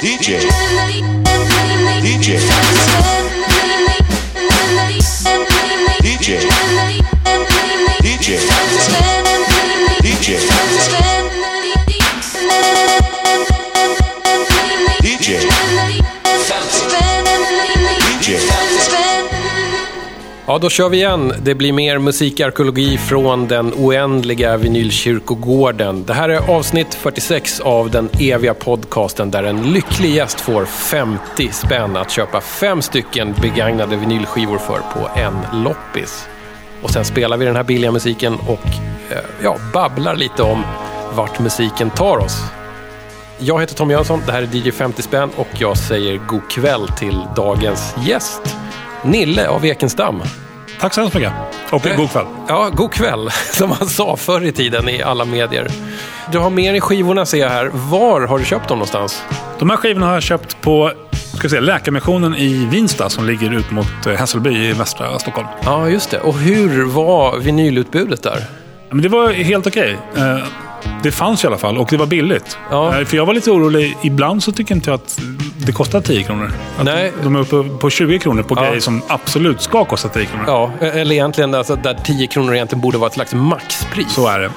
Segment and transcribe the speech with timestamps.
[0.00, 0.40] DJ.
[2.02, 2.38] DJ.
[6.02, 6.59] DJ.
[20.50, 21.32] Ja, då kör vi igen.
[21.42, 26.04] Det blir mer musikarkeologi från den oändliga vinylkyrkogården.
[26.04, 31.48] Det här är avsnitt 46 av den eviga podcasten där en lycklig gäst får 50
[31.52, 36.28] spänn att köpa fem stycken begagnade vinylskivor för på en loppis.
[36.82, 38.66] Och sen spelar vi den här billiga musiken och
[39.10, 40.62] eh, ja, babblar lite om
[41.14, 42.42] vart musiken tar oss.
[43.38, 46.88] Jag heter Tom Jönsson, det här är DJ 50 spänn och jag säger god kväll
[46.88, 48.56] till dagens gäst.
[49.02, 50.22] Nille av Ekenstam.
[50.80, 51.32] Tack så hemskt mycket.
[51.70, 51.96] Och Eh.
[51.96, 52.26] god kväll.
[52.48, 55.66] Ja, god kväll, som man sa förr i tiden i alla medier.
[56.32, 57.70] Du har med dig skivorna ser jag här.
[57.74, 59.22] Var har du köpt dem någonstans?
[59.58, 60.92] De här skivorna har jag köpt på
[61.36, 65.46] ska säga, Läkarmissionen i Vinsta som ligger ut mot eh, Hässelby i västra Stockholm.
[65.64, 66.20] Ja, just det.
[66.20, 68.44] Och hur var vinylutbudet där?
[68.90, 69.98] Men det var helt okej.
[70.16, 70.38] Eh,
[71.02, 72.58] Det fanns i alla fall och det var billigt.
[72.70, 72.92] Ja.
[73.06, 73.96] För jag var lite orolig.
[74.02, 75.20] Ibland så tycker inte jag att
[75.66, 76.52] det kostar 10 kronor.
[76.78, 77.12] Att Nej.
[77.22, 78.62] De är uppe på 20 kronor på Ja.
[78.64, 80.44] grejer som absolut ska kosta 10 kronor.
[80.46, 84.12] Ja, eller egentligen alltså, där 10 kronor egentligen borde vara ett slags maxpris.
[84.14, 84.50] Så är det.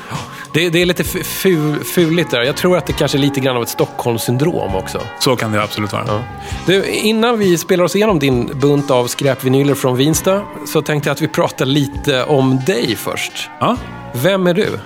[0.54, 2.42] Det, det är lite fu- fu- fuligt där.
[2.42, 5.00] Jag tror att det kanske är lite grann av ett Stockholmssyndrom också.
[5.20, 6.04] Så kan det absolut vara.
[6.08, 6.20] Ja.
[6.66, 11.14] Du, innan vi spelar oss igenom din bunt av skräpvinyler från Vinsta så tänkte jag
[11.16, 13.50] att vi pratar lite om dig först.
[13.60, 13.78] Ja.
[14.14, 14.80] Vem är du?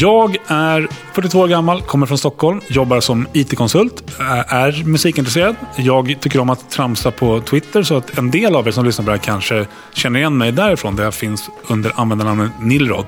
[0.00, 4.04] Jag är 42 år gammal, kommer från Stockholm, jobbar som IT-konsult,
[4.48, 5.56] är- musikintresserad.
[5.76, 9.04] Jag tycker om att tramsa på Twitter så att en del av er som lyssnar
[9.04, 13.04] på det här kanske känner igen mig därifrån, där jag finns under användarnamnet Nilrod.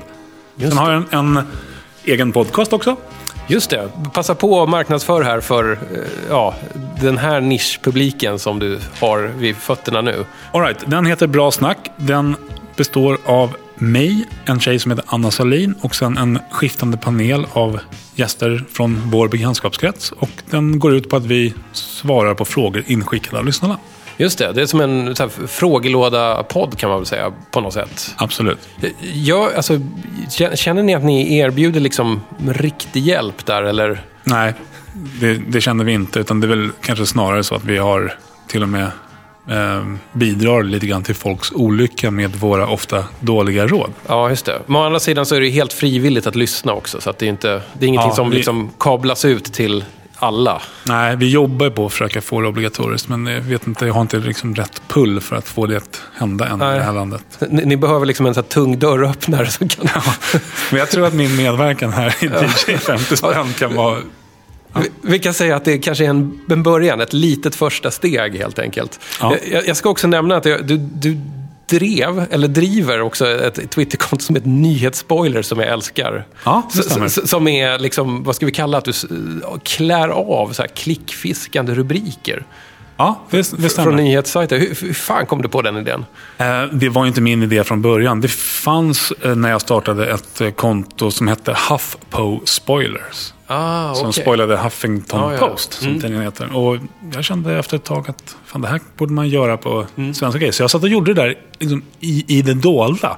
[0.59, 1.45] Sen har jag en, en
[2.05, 2.97] egen podcast också.
[3.47, 3.89] Just det.
[4.13, 5.79] Passa på att marknadsföra här för eh,
[6.29, 6.55] ja,
[7.01, 10.25] den här nischpubliken som du har vid fötterna nu.
[10.53, 11.79] All right, den heter Bra Snack.
[11.97, 12.37] Den
[12.77, 17.81] består av mig, en tjej som heter Anna Salin och sen en skiftande panel av
[18.15, 20.13] gäster från vår bekantskapskrets.
[20.13, 23.79] Och den går ut på att vi svarar på frågor inskickade av lyssnarna.
[24.17, 25.15] Just det, det är som en
[25.49, 28.15] frågelåda-podd kan man väl säga på något sätt.
[28.17, 28.69] Absolut.
[29.13, 29.75] Jag, alltså,
[30.29, 34.05] kä- känner ni att ni erbjuder liksom riktig hjälp där eller?
[34.25, 34.55] Nej,
[35.21, 36.21] det, det känner vi inte.
[36.21, 38.15] Utan det är väl kanske snarare så att vi har
[38.47, 38.91] till och med
[39.51, 43.91] eh, bidrar lite grann till folks olycka med våra ofta dåliga råd.
[44.07, 44.59] Ja, just det.
[44.67, 47.01] Men å andra sidan så är det helt frivilligt att lyssna också.
[47.01, 49.85] Så att det, är inte, det är ingenting Ja, som vi- liksom kablas ut till
[50.23, 50.63] alla.
[50.87, 53.09] Nej, vi jobbar på att försöka få det obligatoriskt.
[53.09, 56.03] Men jag vet inte, jag har inte liksom rätt pull för att få det att
[56.15, 56.79] hända än i Nej.
[56.79, 57.23] det här landet.
[57.51, 59.87] Ni, ni behöver liksom en så tung dörröppnare som kan...
[60.71, 63.99] Men jag tror att min medverkan här i DJ 50 spänn kan vara...
[64.75, 68.37] Vi, vi kan säga att det kanske är en, en början, ett litet första steg
[68.37, 69.01] helt enkelt.
[69.21, 69.37] Ja.
[69.51, 71.17] Jag, jag ska också nämna att jag, du, du
[71.71, 76.27] drev, eller driver också ett Twitterkonto som heter Nyhetsspoiler som jag älskar.
[76.45, 76.69] Ja,
[77.25, 78.93] Som är, liksom, vad ska vi kalla att du
[79.65, 82.47] klär av så här klickfiskande rubriker
[83.01, 83.93] Ja, det, det från stämmer.
[83.93, 84.59] nyhetssajter.
[84.59, 86.05] Hur, hur fan kom du på den idén?
[86.39, 88.21] Eh, Det var ju inte min idé från början.
[88.21, 93.33] Det fanns eh, när jag startade ett eh, konto som hette HuffPo Spoilers.
[93.47, 94.23] Ah, Som okej.
[94.23, 95.49] spoilade Huffington Ja, ja.
[95.49, 96.01] Post, som Mm.
[96.01, 96.57] tidningen heter.
[96.57, 96.77] Och
[97.15, 100.15] jag kände efter ett tag att fan, det här borde man göra på Mm.
[100.15, 100.53] svenska grejer.
[100.53, 103.17] Så jag satt och gjorde det där liksom, i, i det dolda.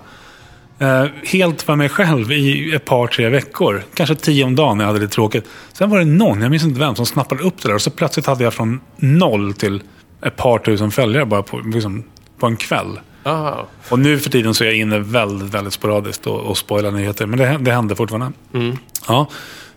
[0.82, 3.82] Eh, helt för mig själv i ett par, tre veckor.
[3.94, 5.44] Kanske tio om dagen när jag hade det tråkigt.
[5.72, 7.75] Sen var det någon, jag minns inte vem, som snappade upp det där.
[7.75, 9.82] Och så plötsligt hade jag från noll till
[10.25, 12.04] ett par tusen följare bara på, liksom,
[12.38, 13.00] på en kväll.
[13.22, 13.54] Ah,
[13.88, 17.26] Och nu för tiden så är jag inne väldigt, väldigt sporadiskt och, och spoilar nyheter.
[17.26, 18.32] Men det, det händer fortfarande.
[18.54, 18.76] Mm.
[19.09, 19.28] Ja.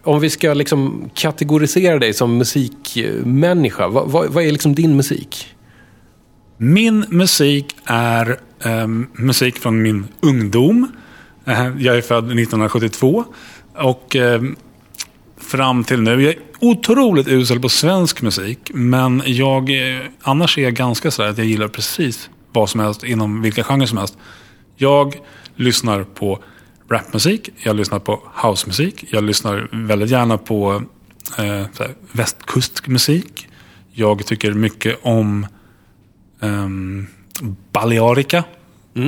[0.04, 5.48] om vi ska liksom kategorisera dig som musikmänniska, vad, vad, vad är liksom din musik?
[6.58, 10.92] Min musik är eh, musik från min ungdom.
[11.46, 13.26] Eh, jag är född 1972.
[13.76, 14.42] Och eh,
[15.38, 16.22] fram till nu.
[16.22, 18.72] Jag är otroligt usel på svensk musik.
[18.74, 23.04] Men jag, eh, annars är jag ganska sådär att jag gillar precis vad som helst
[23.04, 24.18] inom vilka genrer som helst.
[24.76, 25.16] Jag
[25.56, 26.40] lyssnar på
[26.90, 30.84] rapmusik, jag lyssnar på housemusik, jag lyssnar väldigt gärna på
[31.38, 31.66] eh,
[32.12, 33.48] västkustmusik.
[33.92, 35.48] Jag tycker mycket om
[36.42, 36.70] eh,
[37.72, 38.44] Balearica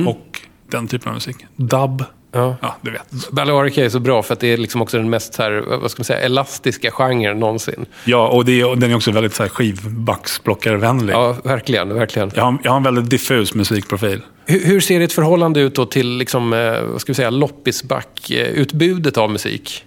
[0.06, 0.40] och
[0.70, 1.36] den typen av musik.
[1.56, 2.04] Dub.
[2.32, 2.56] Ja.
[2.60, 3.30] Ja, du vet.
[3.30, 6.00] Balearica är så bra för att det är liksom också den mest här, vad ska
[6.00, 7.86] man säga, elastiska genren någonsin.
[8.04, 11.14] Ja, och, det är, och den är också väldigt så här, skivbacksplockarvänlig.
[11.14, 12.30] Ja, verkligen, verkligen.
[12.34, 14.20] Jag, har, jag har en väldigt diffus musikprofil.
[14.44, 19.18] Hur, hur ser ditt förhållande ut då till liksom, eh, vad ska vi säga, loppisback-utbudet
[19.18, 19.84] av musik?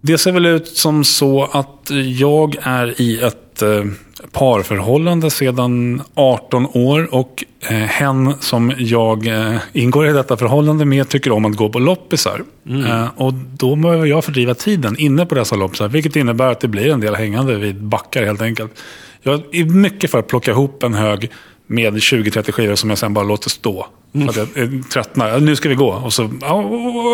[0.00, 3.84] Det ser väl ut som så att jag är i ett eh,
[4.32, 11.08] parförhållande sedan 18 år och eh, hen som jag eh, ingår i detta förhållande med
[11.08, 12.42] tycker om att gå på loppisar.
[12.68, 16.68] Eh, och då behöver jag fördriva tiden inne på dessa loppisar, vilket innebär att det
[16.68, 18.82] blir en del hängande vid backar helt enkelt.
[19.22, 21.30] Jag är mycket för att plocka ihop en hög
[21.66, 23.86] med 20-30 skivor som jag sen bara låter stå.
[24.12, 25.40] För att jag tröttnar.
[25.40, 25.92] Nu ska vi gå.
[25.92, 26.64] Och så, ja,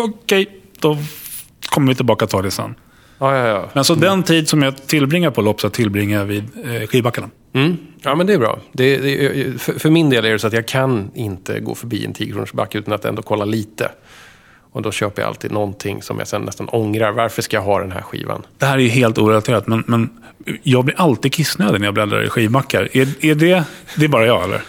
[0.03, 0.47] okej,
[0.79, 0.97] då
[1.69, 2.75] kommer vi tillbaka och tar det sen.
[3.19, 3.69] Ja, ja, ja.
[3.73, 7.29] Men så den tid som jag tillbringar på loppis tillbringar jag vid eh, skivbackarna.
[7.53, 7.77] Mm.
[8.01, 8.59] Ja, men det är bra.
[8.71, 12.05] Det, det, för, för min del är det så att jag kan inte gå förbi
[12.05, 13.91] en 10 back utan att ändå kolla lite.
[14.71, 17.11] Och då köper jag alltid någonting som jag sen nästan ångrar.
[17.11, 18.45] Varför ska jag ha den här skivan?
[18.57, 20.09] Det här är ju helt orelaterat, men, men
[20.63, 22.89] jag blir alltid kissnödig när jag bläddrar i skivbackar.
[22.93, 23.63] Är, är det,
[23.97, 24.61] det är bara jag, eller?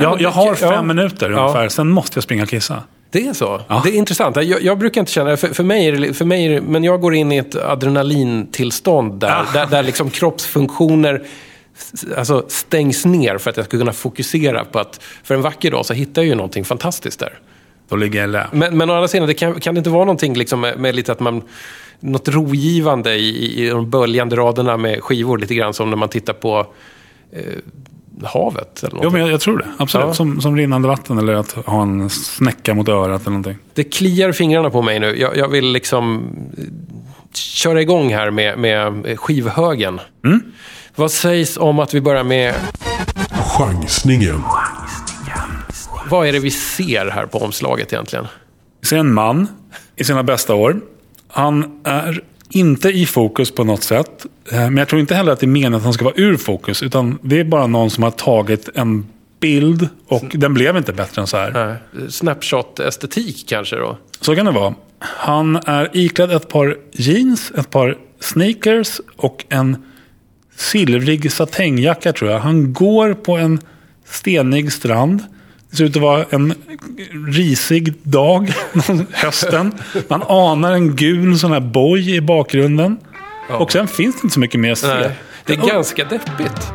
[0.00, 0.82] Jag, jag har fem Ja.
[0.82, 1.40] minuter Ja.
[1.40, 2.82] ungefär, sen måste jag springa och kissa.
[3.12, 3.60] Det är så?
[3.68, 3.80] Ja.
[3.84, 4.36] Det är intressant.
[4.36, 5.36] Jag, jag brukar inte känna det.
[5.36, 9.46] För, för, mig för mig men jag går in i ett adrenalintillstånd där, Ah.
[9.52, 11.22] där, där liksom kroppsfunktioner
[12.16, 15.86] alltså, stängs ner för att jag ska kunna fokusera på att för en vacker dag
[15.86, 17.38] så hittar jag ju någonting fantastiskt där.
[17.88, 18.46] Då ligger jag lä.
[18.52, 20.94] Men, men å andra sidan, det kan, kan det inte vara någonting liksom med, med
[20.94, 21.42] lite att man...
[22.04, 26.08] Något rogivande i, i, i de böljande raderna med skivor, lite grann som när man
[26.08, 26.66] tittar på
[27.32, 27.42] eh,
[28.24, 28.82] havet.
[28.82, 29.12] Eller Jo, någonting.
[29.12, 29.66] men jag, jag tror det.
[29.78, 30.06] Absolut.
[30.06, 30.14] Ja.
[30.14, 33.58] Som, som rinnande vatten eller att ha en snäcka mot örat eller någonting.
[33.74, 35.18] Det kliar fingrarna på mig nu.
[35.20, 36.22] Jag, jag vill liksom
[36.58, 36.64] eh,
[37.34, 40.00] köra igång här med, med skivhögen.
[40.94, 42.54] Vad sägs om att vi börjar med...
[43.58, 44.42] Chansningen.
[46.10, 48.26] Vad är det vi ser här på omslaget egentligen?
[48.80, 49.48] Vi ser en man
[49.96, 50.80] i sina bästa år.
[51.28, 54.26] Han är inte i fokus på något sätt.
[54.52, 56.36] Eh, Men jag tror inte heller att det är meningen att han ska vara ur
[56.36, 56.82] fokus.
[56.82, 59.06] Utan det är bara någon som har tagit en
[59.40, 61.76] bild och den blev inte bättre än så här.
[62.08, 63.96] Snapshot-estetik kanske då?
[64.20, 64.74] Så kan det vara.
[64.98, 69.76] Han är iklädd ett par jeans, ett par sneakers och en
[70.56, 72.38] silvrig satängjacka tror jag.
[72.38, 73.60] Han går på en
[74.04, 75.20] stenig strand.
[75.72, 76.54] Det ser ut att vara en
[77.28, 78.52] risig dag,
[79.12, 79.72] hösten.
[80.08, 82.96] Man anar en gul sån här boj i bakgrunden.
[83.50, 84.86] Och sen finns det inte så mycket mer att se.
[84.86, 85.10] Nej,
[85.46, 86.72] det är Och- ganska deppigt.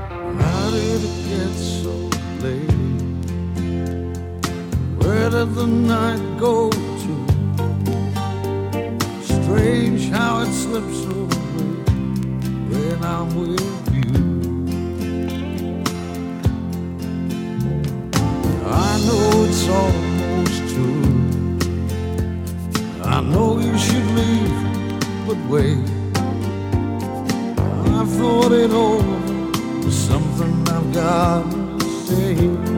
[9.24, 11.28] Strange how it slips away
[12.70, 13.87] when I'm with
[18.70, 21.04] I know it's almost true.
[23.04, 24.60] I know you should leave,
[25.26, 25.78] but wait.
[27.98, 29.18] I've thought it over.
[29.82, 32.77] There's something I've got to say.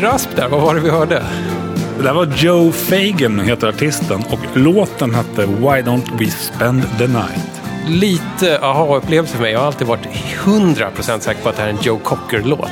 [0.00, 0.48] Skönt rasp där.
[0.48, 1.22] Vad var det vi hörde?
[1.96, 4.22] Det där var Joe Fagan, heter artisten.
[4.30, 7.62] Och låten hette Why Don't We Spend The Night.
[7.88, 9.52] lite aha-upplevelse för mig.
[9.52, 10.06] Jag har alltid varit
[10.44, 12.70] 100% säker på att det här är en Joe Cocker-låt.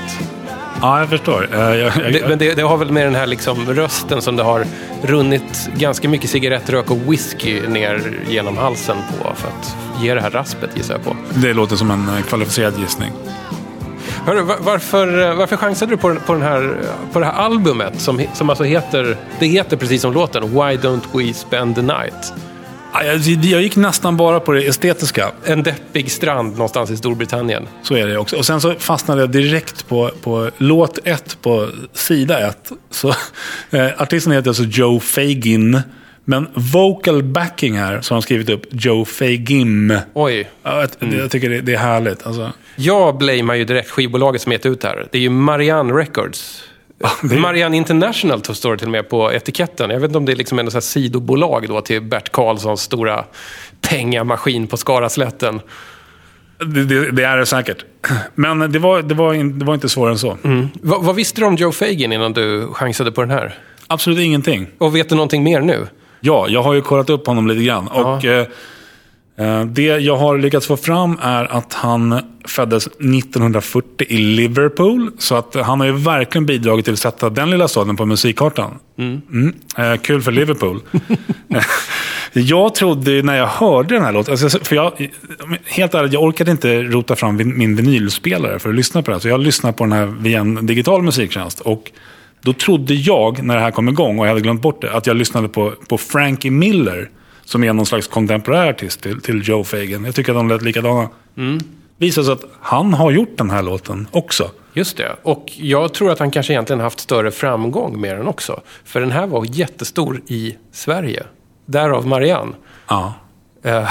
[0.80, 1.48] Ja, jag förstår.
[1.52, 4.36] Eh, jag, jag, Det, men det, det har väl med den här liksom rösten som
[4.36, 4.66] det har
[5.02, 10.30] runnit ganska mycket cigarettrök och whisky ner genom halsen på för att ge det här
[10.30, 11.16] raspet gissar jag på.
[11.34, 13.12] det låter som en eh, kvalificerad gissning.
[14.26, 16.76] Hörru, va- varför, varför chansade du på, den, på, den här,
[17.12, 21.02] på det här albumet som, som alltså heter, det heter precis som låten, Why Don't
[21.12, 22.32] We Spend the Night?
[22.92, 25.30] Ja, Jag, jag gick nästan bara på det estetiska.
[25.44, 27.68] En deppig strand någonstans i Storbritannien.
[27.82, 28.36] Så är det också.
[28.36, 32.72] Och sen så fastnade jag direkt på, på låt ett på sida ett.
[32.90, 33.08] Så,
[33.70, 35.80] eh, artisten heter alltså Joe Fagin.
[36.28, 39.98] Men vocal backing här så har de skrivit upp Joe Fagim.
[40.14, 40.50] Oj.
[40.62, 42.26] Ja, jag, jag tycker det, det är härligt.
[42.26, 45.08] Alltså, Jag blamear ju direkt skivbolaget som gett ut det här.
[45.12, 46.62] Det är ju Marianne Records.
[47.22, 49.90] Marianne International står det till och med på etiketten.
[49.90, 53.24] Jag vet inte om det är liksom en här sidobolag då till Bert Karlssons stora
[53.80, 55.60] pengamaskin på Skaraslätten.
[56.58, 57.84] det, det, det är det säkert.
[58.34, 60.38] Men det var, det, var in, det var inte svårare än så.
[60.82, 63.54] Va, vad visste du om Joe Fagin innan du chansade på den här?
[63.86, 64.66] Absolut ingenting.
[64.78, 65.86] Och vet du någonting mer nu?
[66.26, 67.88] Ja, jag har ju kollat upp honom lite grann.
[67.88, 68.46] Och, eh,
[69.38, 75.10] eh, det jag har lyckats få fram är att han föddes 1940 i Liverpool.
[75.18, 78.78] Så att han har ju verkligen bidragit till att sätta den lilla staden på musikkartan.
[78.98, 79.54] Mm.
[79.78, 80.80] Eh, kul för Liverpool.
[82.32, 85.10] jag trodde när jag hörde den här låten, alltså, för jag,
[85.64, 89.20] helt ärligt, jag orkade inte rota fram min vinylspelare för att lyssna på den.
[89.20, 91.60] Så jag lyssnade på den här via en digital musiktjänst.
[91.60, 91.92] Och
[92.40, 95.06] då trodde jag, när det här kom igång och jag hade glömt bort det, att
[95.06, 97.10] jag lyssnade på, på Frankie Miller.
[97.44, 100.04] Som är någon slags kontemporär artist till, till Joe Fagan.
[100.04, 101.08] Jag tycker att de lät likadana.
[101.36, 101.60] Mm.
[101.98, 104.50] Visar sig att han har gjort den här låten också.
[104.72, 105.16] Just det.
[105.22, 108.60] Och jag tror att han kanske egentligen haft större framgång med den också.
[108.84, 111.22] För den här var jättestor i Sverige.
[111.66, 112.52] Därav Marianne.
[112.88, 113.14] Ja.
[113.62, 113.88] Eh,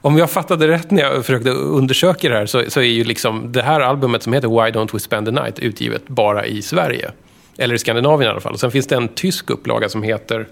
[0.00, 3.52] om jag fattade rätt när jag försökte undersöka det här så, så är ju liksom
[3.52, 7.10] det här albumet som heter Why Don't We Spend the Night utgivet bara i Sverige.
[7.58, 8.52] Eller i Skandinavien i alla fall.
[8.52, 10.46] Och sen finns det en tysk upplaga som heter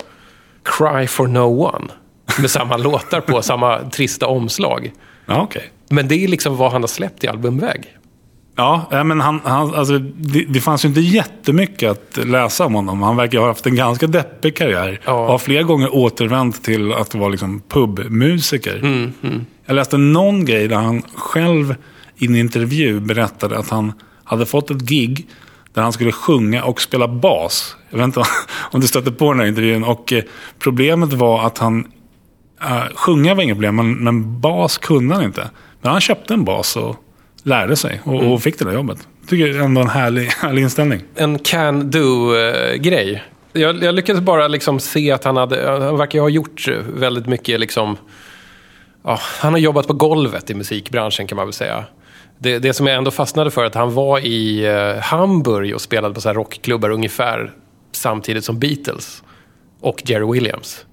[0.62, 1.86] Cry for No One.
[2.40, 4.92] Med samma låtar på, samma trista omslag.
[5.26, 5.70] Ja, okej.
[5.90, 7.92] Men det är liksom vad han har släppt i albumväg.
[8.58, 13.02] Ja, men han, han, alltså, det, det fanns ju inte jättemycket att läsa om honom.
[13.02, 15.00] Han verkar ha haft en ganska deppig karriär.
[15.04, 15.12] Ja.
[15.12, 18.76] Och har flera gånger återvänt till att vara liksom pubmusiker.
[18.78, 21.75] Mm, Jag läste någon grej där han själv
[22.16, 23.92] i en intervju berättade att han
[24.25, 25.26] hade fått ett gig
[25.76, 27.76] där han skulle sjunga och spela bas.
[27.90, 28.23] Jag vet inte
[28.71, 29.85] om du stötte på den här intervjun.
[29.85, 30.25] Och eh,
[30.59, 31.87] problemet var att han...
[32.64, 35.50] Uh, sjunga var inget problem, men, men bas kunde han inte.
[35.80, 36.97] Men han köpte en bas och
[37.42, 39.09] lärde sig och, och fick det där jobbet.
[39.28, 41.00] Tycker jag ändå en härlig, härlig inställning.
[41.14, 43.25] en can-do-grej.
[43.52, 47.61] Jag, jag lyckades bara liksom se att han hade, han verkar ha gjort väldigt mycket
[47.61, 47.97] liksom,
[49.04, 51.85] ja, han har jobbat på golvet i musikbranschen kan man väl säga.
[52.38, 55.80] Det, det som jag ändå fastnade för är att han var i eh, Hamburg och
[55.80, 57.52] spelade på så här rockklubbar ungefär
[57.92, 59.22] samtidigt som Beatles
[59.80, 60.86] och Jerry Williams.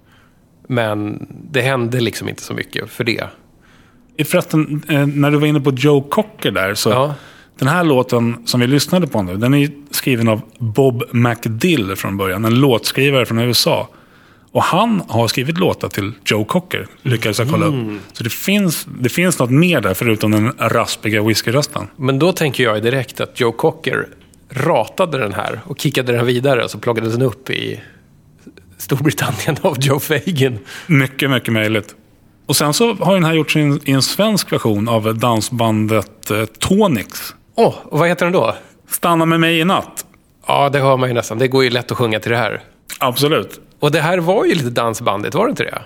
[0.67, 3.23] Men det hände liksom inte så mycket för det.
[4.25, 6.73] Förresten, eh, när du var inne på Joe Cocker där.
[6.73, 7.15] Så Ja.
[7.59, 12.17] Den här låten som vi lyssnade på nu, den är skriven av Bob McDill från
[12.17, 12.45] början.
[12.45, 13.87] En låtskrivare från USA.
[14.53, 18.01] Och han har skrivit låtar till Joe Cocker, lyckades jag kolla upp.
[18.13, 21.87] Så det finns, det finns något mer där förutom den raspiga whiskyrösten.
[21.95, 24.07] Men då tänker jag direkt att Joe Cocker
[24.49, 27.81] ratade den här och kickade den vidare så plockades den upp i
[28.77, 30.59] Storbritannien av Joe Fagin.
[30.87, 31.95] Mycket, mycket möjligt.
[32.45, 37.35] Och sen så har den här gjorts i en, svensk version av dansbandet eh, Tonix.
[37.55, 38.55] Åh, och vad heter den då?
[38.89, 40.05] Stanna med mig i natt.
[40.47, 41.37] Ja, det hör man ju nästan.
[41.37, 42.61] Det går ju lätt att sjunga till det här.
[42.99, 43.59] Absolut.
[43.83, 45.81] Och det här var ju lite dansbandigt, var det inte det?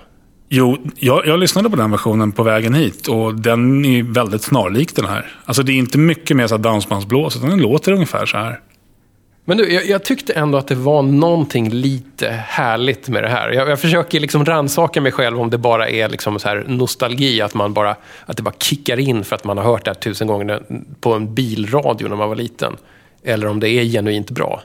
[0.48, 4.96] Jo, jag, jag lyssnade på den versionen på vägen hit och den är väldigt snarlik
[4.96, 5.32] den här.
[5.44, 8.60] Alltså det är inte mycket mer så dansbandsblås, utan den låter ungefär så här.
[9.44, 13.50] Men du, jag, jag tyckte ändå att det var någonting lite härligt med det här.
[13.50, 17.40] Jag, jag försöker liksom rannsaka mig själv om det bara är liksom så här nostalgi,
[17.40, 19.94] att, man bara, att det bara kickar in för att man har hört det här
[19.94, 20.62] tusen gånger
[21.00, 22.76] på en bilradio när man var liten.
[23.24, 24.62] Eller om det är genuint bra.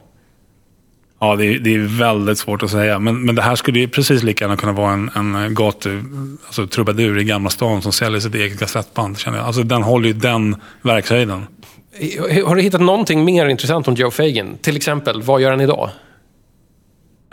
[1.23, 2.99] Ja, det är, det är väldigt svårt att säga.
[2.99, 6.01] Men, men det här skulle ju precis lika gärna kunna vara en, en gatu,
[6.45, 9.19] alltså trubadur i Gamla stan som säljer sitt eget kassettband.
[9.19, 9.47] Känner jag.
[9.47, 11.47] Alltså den håller ju den verkshöjden.
[12.45, 14.57] Har du hittat någonting mer intressant om Joe Fagin?
[14.61, 15.89] Till exempel, vad gör han idag?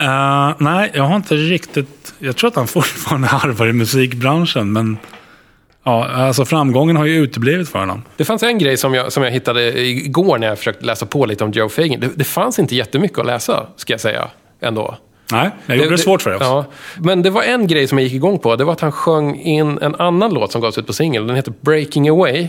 [0.03, 2.13] Uh, nej, jag har inte riktigt...
[2.19, 4.97] Jag tror att han fortfarande harvar i musikbranschen, men...
[5.83, 8.03] Ja, alltså framgången har ju uteblivit för honom.
[8.17, 11.25] Det fanns en grej som jag, som jag hittade igår när jag försökte läsa på
[11.25, 11.99] lite om Joe Fagin.
[11.99, 14.27] Det, det fanns inte jättemycket att läsa, ska jag säga,
[14.59, 14.97] ändå.
[15.31, 16.47] Nej, jag gjorde det, svårt för dig också.
[16.47, 16.65] Ja,
[16.97, 18.55] men det var en grej som jag gick igång på.
[18.55, 21.27] Det var att han sjöng in en annan låt som gavs ut på singel.
[21.27, 22.47] Den heter Breaking Away.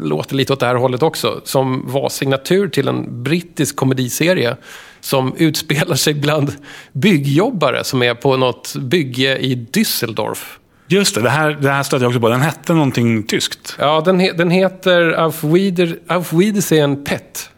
[0.00, 1.40] Låter lite åt det här hållet också.
[1.44, 4.56] Som var signatur till en brittisk komediserie.
[5.00, 6.52] Som utspelar sig bland
[6.92, 10.58] byggjobbare som är på något bygge i Düsseldorf.
[10.88, 12.28] Just det, det här, det här stödde jag också på.
[12.28, 13.76] Den hette någonting tyskt.
[13.78, 17.50] Ja, den, he, den heter Auf, Wieder, Auf Wiedersehen Pet.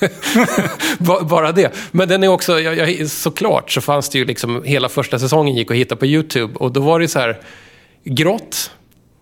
[0.98, 1.74] Ba- Bara det.
[1.90, 5.54] Men den är också, jag, jag, såklart så fanns det ju liksom, hela första säsongen
[5.56, 6.54] gick att hitta på YouTube.
[6.54, 7.38] Och då var det så här,
[8.04, 8.70] grått,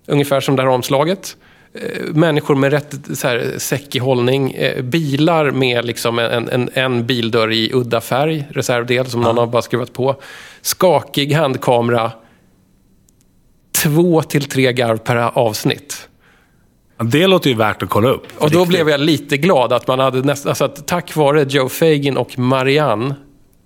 [0.06, 1.36] ungefär som det här omslaget.
[1.74, 4.52] Eh, Människor med rätt så här, säckig hållning.
[4.52, 9.46] Eh, bilar med liksom en, en, en bildörr i udda färg, reservdel som någon har
[9.46, 10.16] bara skruvat på.
[10.62, 12.12] Skakig handkamera.
[13.82, 16.08] Två till tre garv per avsnitt.
[16.98, 18.26] Ja, Det låter ju värt att kolla upp.
[18.38, 18.68] Och då Riktigt.
[18.68, 22.38] blev jag lite glad att man hade nästan, alltså att tack vare Joe Fagin och
[22.38, 23.14] Marianne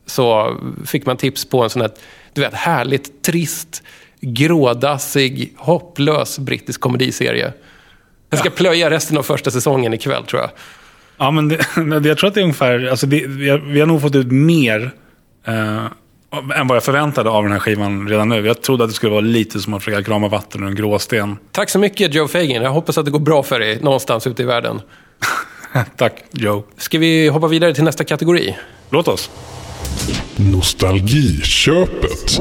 [0.06, 1.90] så fick man tips på en sån här,
[2.32, 3.82] du vet, härligt trist,
[4.20, 7.52] grådassig, hopplös brittisk komediserie.
[8.30, 10.50] Jag ska plöja resten av första säsongen ikväll tror jag.
[11.16, 11.58] Ja, men det,
[12.08, 12.86] jag tror att det är ungefär...
[12.90, 14.90] Alltså det, vi, har, vi har nog fått ut mer
[15.46, 15.84] eh,
[16.32, 18.46] än vad jag förväntade av den här skivan redan nu.
[18.46, 21.36] Jag trodde att det skulle vara lite som att försöka krama vatten ur en gråsten.
[21.52, 22.62] Tack så mycket Joe Fagin.
[22.62, 24.80] Jag hoppas att det går bra för dig någonstans ute i världen.
[25.96, 26.62] Tack, Joe.
[26.76, 28.56] Ska vi hoppa vidare till nästa kategori?
[28.90, 29.30] Låt oss.
[30.36, 32.40] Nostalgiköpet.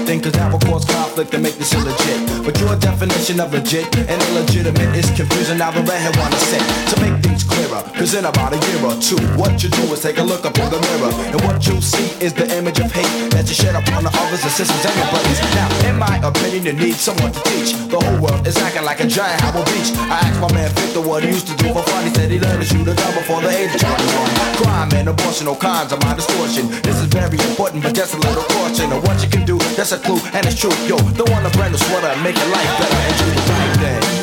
[0.00, 2.44] Black or white thing, cause that will cause conflict and make this illegit.
[2.44, 5.58] But your definition of legit and illegitimate is confusing.
[5.58, 7.82] Now the redhead wanna say to make things clearer.
[7.98, 10.56] Cause in about a year or two, what you do is take a look up
[10.58, 11.12] in the mirror.
[11.34, 14.42] And what you'll see is the image of hate that you shed upon the others,
[14.42, 15.40] the sisters, and your buddies.
[15.58, 17.74] Now, in my opinion, you need someone to teach.
[17.90, 19.90] The whole world is acting like a giant Howell Beach.
[20.08, 22.04] I asked my man Victor what he used to do for fun.
[22.06, 24.62] He said he learned to shoot a gun before the age of 21.
[24.62, 26.70] Crime and abortion, all kinds of my distortion.
[26.86, 28.92] This is very important, but just a little caution.
[28.92, 30.74] And what you can do, that's a clue, and it's true.
[30.86, 33.76] Yo, don't want a brand new sweater make your life better and do the right
[33.78, 34.19] thing.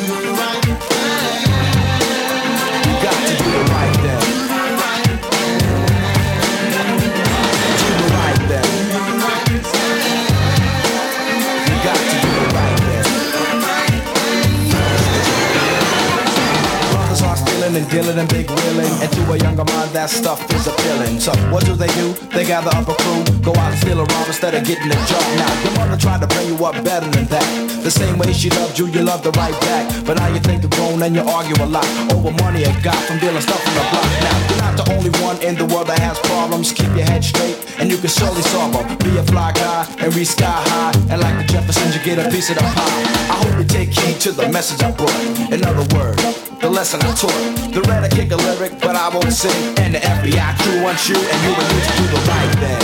[17.78, 18.90] And dealing and big wheeling.
[18.98, 21.20] And to a younger mind, that stuff is appealing.
[21.20, 22.12] So what do they do?
[22.34, 24.98] They gather up a crew, go out and steal a rob instead of getting a
[25.06, 25.24] job.
[25.38, 27.46] Now your mother tried to bring you up better than that.
[27.82, 29.86] The same way she loved you, you loved her right back.
[30.04, 32.98] But now you think you're grown and you argue a lot over money you got
[33.06, 34.10] from dealing stuff on the block.
[34.26, 36.72] Now you're not the only one in the world that has problems.
[36.72, 38.86] Keep your head straight and you can surely solve them.
[39.06, 40.92] Be a fly guy and reach sky high.
[41.14, 42.98] And like the Jeffersons, you get a piece of the pie.
[43.30, 45.14] I hope you take heed to the message I brought.
[45.54, 46.22] In other words,
[46.60, 47.67] the lesson I taught.
[47.72, 49.78] The red I kick a lyric, but I won't sing.
[49.78, 52.80] And the FBI crew wants you, and you you to do the right thing.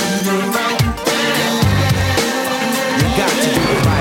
[3.00, 3.93] You got to do the right thing.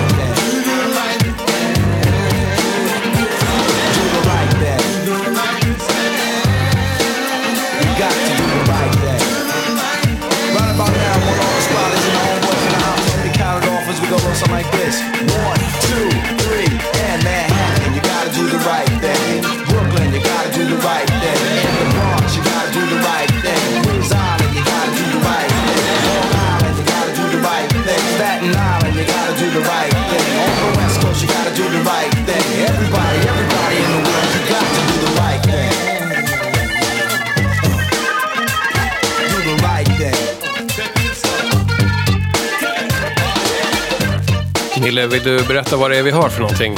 [44.94, 46.76] Nille, vill du berätta vad det är vi hör för någonting?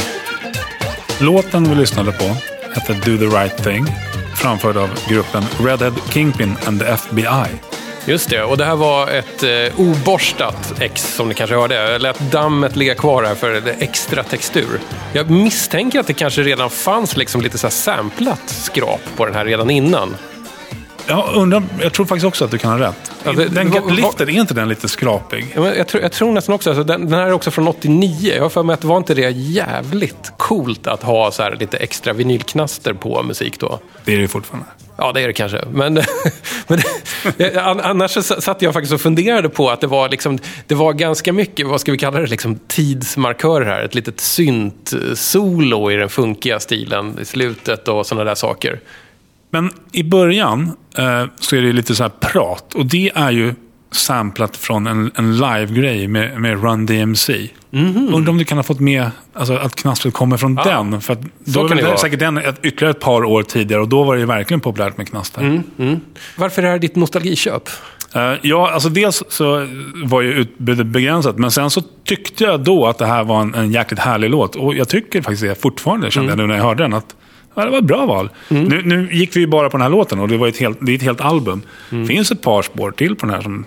[1.21, 2.23] Låten vi lyssnade på
[2.73, 3.85] hette Do the right thing.
[4.35, 7.59] Framförd av gruppen Redhead Kingpin and the FBI.
[8.05, 11.75] Just det, och det här var ett eh, oborstat ex som ni kanske hörde.
[11.75, 14.79] Jag lät dammet ligga kvar här för det extra textur.
[15.13, 19.35] Jag misstänker att det kanske redan fanns liksom lite så här samplat skrap på den
[19.35, 20.15] här redan innan.
[21.07, 23.11] Jag, undrar, jag tror faktiskt också att du kan ha rätt.
[23.23, 25.53] Ja, det- den Lifted, är inte den lite skrapig?
[25.55, 28.33] Ja, Jag tror, jag tror nästan också, alltså, den, den här är också från 89.
[28.35, 31.55] Jag har för mig att det var inte det jävligt coolt att ha så här
[31.59, 33.79] lite extra vinylknaster på musik då?
[34.05, 34.67] Det är det ju fortfarande.
[34.97, 35.61] Ja, det är det kanske.
[35.71, 35.93] Men,
[36.67, 36.79] men
[37.59, 41.33] an- annars satt jag faktiskt och funderade på att det var, liksom, det var ganska
[41.33, 43.83] mycket, vad ska vi kalla det, liksom tidsmarkörer här.
[43.83, 48.79] Ett litet synt-solo i den funkiga stilen i slutet och sådana där saker.
[49.55, 52.75] Men i början eh, så är det lite så här prat.
[52.75, 53.53] Och det är ju
[53.91, 57.49] samplat från en, en live-grej med, med Run DMC.
[57.71, 61.01] Undrar om du kan ha fått med alltså, att knastret kommer från den.
[61.01, 61.97] För att då kan det vara.
[61.97, 63.81] säkert den ett, ytterligare ett par år tidigare.
[63.81, 65.61] Och då var det ju verkligen populärt med knaster.
[66.37, 67.69] Varför är det här ditt nostalgiköp?
[68.15, 69.67] Eh, ja, alltså dels så
[70.03, 71.37] var ju utbudet begränsat.
[71.37, 74.55] Men sen så tyckte jag då att det här var en, en jäkligt härlig låt.
[74.55, 76.93] Och jag tycker faktiskt det fortfarande, kände jag nu när jag hörde den.
[76.93, 77.15] Att
[77.55, 78.29] ja, det var ett bra val.
[78.47, 80.77] Nu, nu gick vi ju bara på den här låten och det var ett helt,
[80.81, 81.61] det är ett helt album.
[81.89, 83.65] Det finns ett par spår till på den här som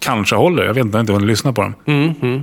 [0.00, 0.64] kanske håller.
[0.64, 1.74] Jag vet inte, jag har inte hunnit lyssna på dem.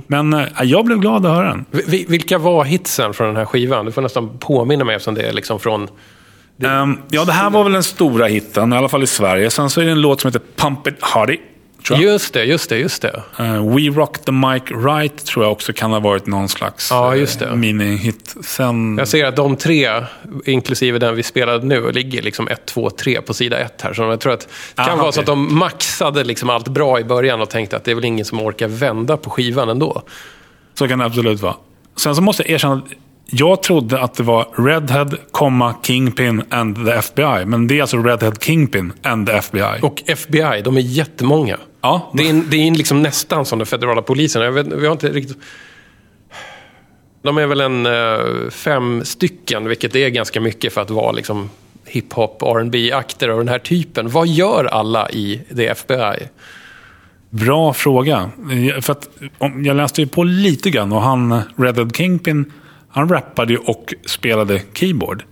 [0.06, 1.64] Men eh, jag blev glad att höra den.
[1.70, 3.86] Vi- Vilka var hitsen från den här skivan?
[3.86, 5.88] Du får nästan påminna mig eftersom det är liksom från...
[6.64, 9.50] Ehm, ja, det här var väl den stora hitten, i alla fall i Sverige.
[9.50, 11.36] Sen så är det en låt som heter Pump It Hardy.
[11.98, 13.22] Just det, just det, just det.
[13.38, 17.16] Eh, We Rock the Mic Right tror jag också kan ha varit någon slags Ja,
[17.16, 17.46] just det.
[17.46, 18.36] eh, mini-hit.
[18.44, 18.98] Sen...
[18.98, 19.90] Jag ser att de tre,
[20.44, 23.92] inklusive den vi spelade nu, ligger liksom 1, 2, 3 på sida 1 här.
[23.94, 27.00] Så jag tror att det kan Aha, vara så att de maxade liksom allt bra
[27.00, 30.02] i början och tänkte att det är väl ingen som orkar vända på skivan ändå.
[30.74, 31.54] Så kan det absolut vara.
[31.96, 32.84] Sen så måste jag erkänna att
[33.30, 35.10] jag trodde att det var Redhead,
[35.82, 37.44] Kingpin and the FBI.
[37.46, 39.78] Men det är alltså Redhead, Kingpin and the FBI.
[39.82, 41.56] Och FBI, de är jättemånga.
[41.80, 44.42] ja, Det är, det är liksom nästan som den federala polisen.
[44.42, 45.38] Jag vet, vi har inte riktigt...
[47.22, 51.50] De är väl en eh, fem stycken, vilket är ganska mycket för att vara liksom
[51.86, 54.08] hiphop, rb akter av den här typen.
[54.08, 56.26] Vad gör alla i det FBI?
[57.30, 58.30] Bra fråga.
[58.74, 62.52] Eh, För att, om- jag läste ju på lite grann och han, Redhead Kingpin,
[62.90, 65.22] han rappade ju och spelade keyboard.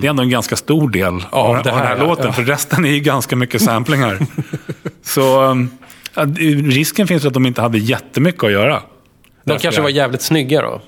[0.00, 1.62] Det är ändå en ganska stor del av, Mhm.
[1.64, 2.02] det den här, ja.
[2.06, 2.26] låten.
[2.26, 2.32] Ja.
[2.32, 4.18] För resten är ju ganska mycket samplingar.
[5.02, 5.70] så um,
[6.14, 6.22] ja,
[6.64, 8.82] risken finns att de inte hade jättemycket att göra.
[9.44, 9.62] De FBI.
[9.62, 10.80] kanske var jävligt snygga då.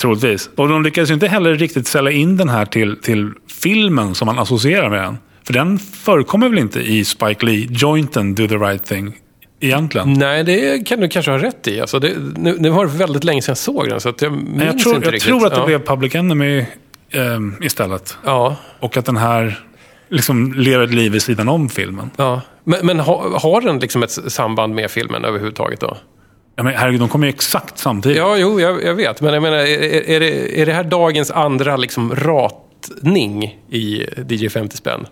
[0.00, 0.50] Troligtvis.
[0.56, 3.30] Och de lyckades ju inte heller riktigt sälja in den här till, till
[3.62, 5.18] filmen som man associerar med den.
[5.44, 9.16] För den förekommer väl inte i Spike Lee, jointen Do the right thing,
[9.60, 10.12] egentligen.
[10.12, 11.80] Nej, det kan du kanske ha rätt i.
[11.80, 14.32] Alltså det, nu, nu var det väldigt länge sedan jag såg den, så att jag
[14.32, 15.28] minns jag tror, inte jag riktigt.
[15.28, 15.66] tror att det ja.
[15.66, 16.64] blev Public Enemy
[17.10, 18.16] ehm, istället.
[18.24, 19.64] Ja, Och att den här
[20.08, 22.10] liksom lever ett liv vid sidan om filmen.
[22.16, 22.40] ja.
[22.64, 25.96] Men, men ha, har den liksom ett samband med filmen överhuvudtaget då?
[26.56, 28.18] Ja, men herregud, de kommer ju exakt samtidigt.
[28.18, 29.20] Ja, jo, jag, jag vet.
[29.20, 34.48] Men jag menar, är, är, det, är det här dagens andra liksom ratning i DJ
[34.48, 35.06] 50 spänn?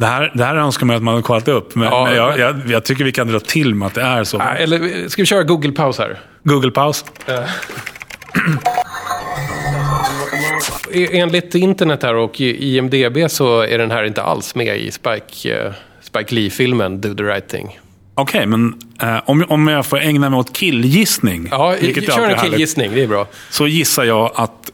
[0.00, 1.74] Det, här, det här önskar man att man hade kollat upp.
[1.74, 4.24] Men, Ja, men jag, jag, jag tycker vi kan dra till med att det är
[4.24, 4.40] så.
[4.40, 6.18] Eller ska vi köra Google-paus här?
[6.44, 7.04] Google-paus.
[10.92, 15.56] E- Enligt internet här och IMDB så är den här inte alls med i Spike,
[15.64, 17.78] eh, Spike Lee-filmen Do the right thing.
[18.14, 21.48] Okej, men eh, om, om jag får ägna mig åt killgissning.
[21.50, 21.74] Ja,
[22.06, 23.26] kör en killgissning, det är bra.
[23.50, 24.70] Så gissar jag att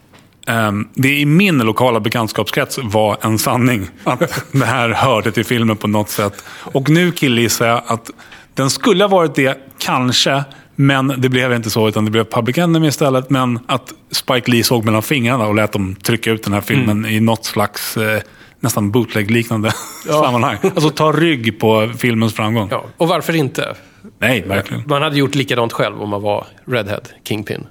[0.94, 3.88] det i min lokala bekantskapskrets var en sanning.
[4.04, 6.44] Att det här hörde till filmen på något sätt.
[6.48, 8.10] Och nu killgissar jag att
[8.54, 10.44] den skulle ha varit det, kanske.
[10.76, 13.30] Men det blev inte så, utan det blev Public Enemy istället.
[13.30, 17.06] Men att Spike Lee såg mellan fingrarna och lät dem trycka ut den här filmen
[17.06, 18.20] i något slags eh,
[18.60, 19.72] nästan bootleg-liknande
[20.06, 20.56] sammanhang.
[20.62, 22.68] Alltså ta rygg på filmens framgång.
[22.70, 23.74] Ja, och varför inte?
[24.18, 24.82] Nej, verkligen.
[24.86, 27.66] Man hade gjort likadant själv om man var Redhead, Kingpin.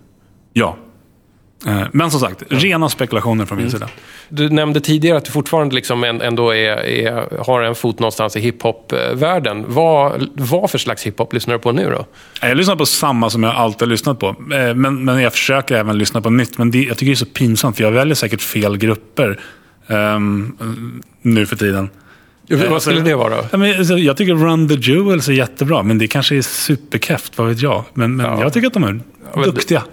[0.54, 0.78] Ja.
[1.68, 3.90] Eh, Men som sagt, rena spekulationer från min sida.
[4.30, 8.40] Du nämnde tidigare att du fortfarande liksom ändå är, är, har en fot någonstans i
[8.40, 9.66] hiphop-världen.
[9.68, 12.06] Vad, vad för slags hiphop lyssnar du på nu då?
[12.48, 14.28] Jag lyssnar på samma som jag alltid har lyssnat på.
[14.28, 16.58] Eh, Men, men jag försöker även lyssna på nytt.
[16.58, 19.40] Men det, jag tycker det är så pinsamt, för jag väljer säkert fel grupper
[19.88, 20.58] ehm,
[21.22, 21.90] nu för tiden.
[22.70, 23.36] Vad skulle det vara?
[23.58, 27.48] Men, alltså, jag tycker Run the Jewels är jättebra, men det kanske är superkeft, vad
[27.48, 27.84] vet jag.
[27.94, 28.42] Men, men Ja.
[28.42, 29.00] jag tycker att de är
[29.44, 29.84] duktiga.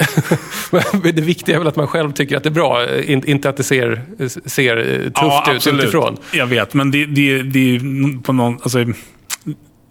[1.02, 3.57] Det viktiga är väl att man själv tycker att det är bra, in- inte att
[3.57, 4.02] det ser,
[4.48, 5.83] ser eh, tufft ut absolut.
[5.83, 6.16] utifrån.
[6.33, 8.59] Jag vet, men det, det, det är på någon...
[8.62, 8.85] Alltså,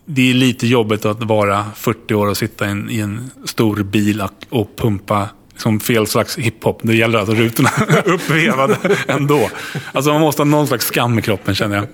[0.06, 3.84] det är lite jobbigt att vara 40 år och sitta i en, i en stor
[3.84, 6.80] bil och, pumpa som fel slags hiphop.
[6.84, 7.70] Det gäller att rutorna
[8.06, 9.50] uppvevade ändå.
[9.92, 11.88] Alltså man måste ha någon slags skam i kroppen känner jag.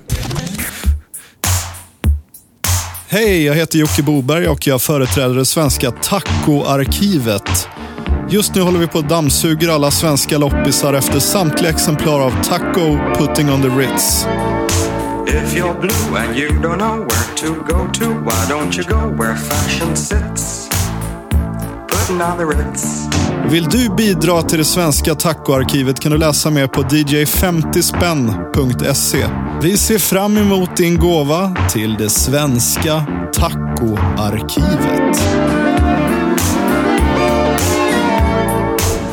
[3.09, 7.67] Hej, jag heter Jocke Boberg och jag företräder det svenska Taco-arkivet.
[8.29, 12.97] Just nu håller vi på att dammsuger alla svenska loppisar efter samtliga exemplar av Taco
[13.17, 14.25] Putting on the Ritz.
[15.27, 19.23] If you're blue and you don't know where to go to, why don't you go
[19.23, 20.69] where fashion sits?
[21.87, 23.16] Putting on the ritz.
[23.45, 29.25] Vill du bidra till det svenska tacoarkivet kan du läsa mer på dj50spänn.se.
[29.61, 35.21] Vi ser fram emot din gåva till det svenska tacoarkivet.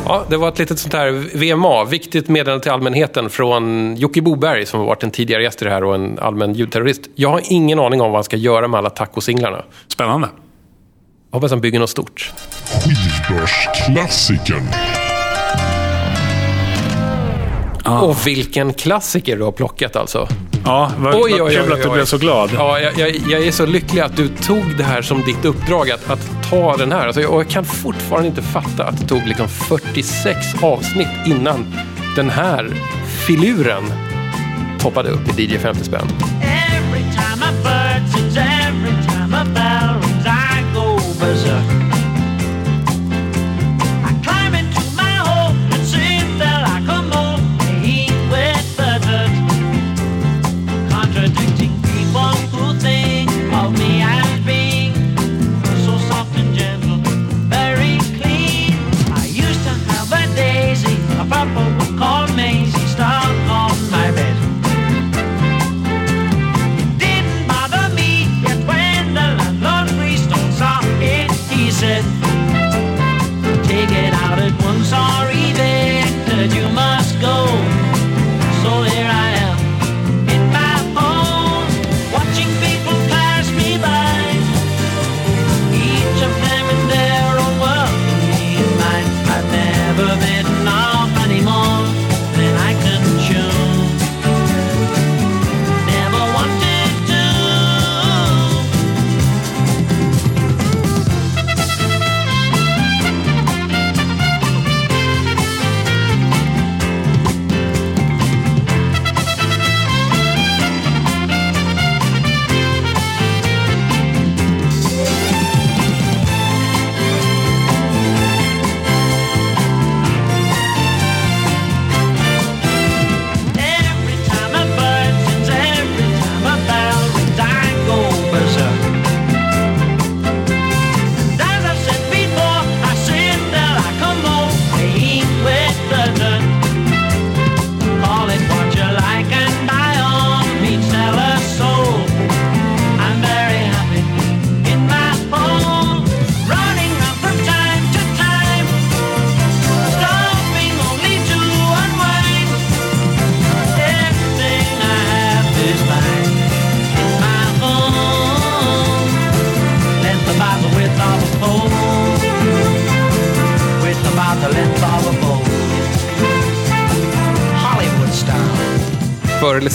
[0.05, 4.65] Ja, det var ett litet sånt här VMA, viktigt meddelande till allmänheten från Jocke Boberg
[4.65, 7.01] som har varit en tidigare gäst i det här och en allmän ljudterrorist.
[7.15, 9.63] Jag har ingen aning om vad han ska göra med alla tacosinglarna.
[9.87, 10.27] Spännande.
[11.35, 12.31] Hoppas han bygger något stort.
[12.65, 14.67] Skivbörsklassikern.
[17.85, 20.27] Och vilken klassiker du har plockat alltså.
[20.65, 22.49] Ja, vad, Oj, vad oj, kul oj, att du blev så glad.
[22.53, 25.91] Ja, jag, jag, jag är så lycklig att du tog det här som ditt uppdrag
[25.91, 27.05] att, att ta den här.
[27.05, 31.73] Alltså, jag, och jag kan fortfarande inte fatta att det tog liksom 46 avsnitt innan
[32.15, 32.71] den här
[33.27, 33.83] filuren
[34.79, 36.07] toppade upp i DJ 50 spänn.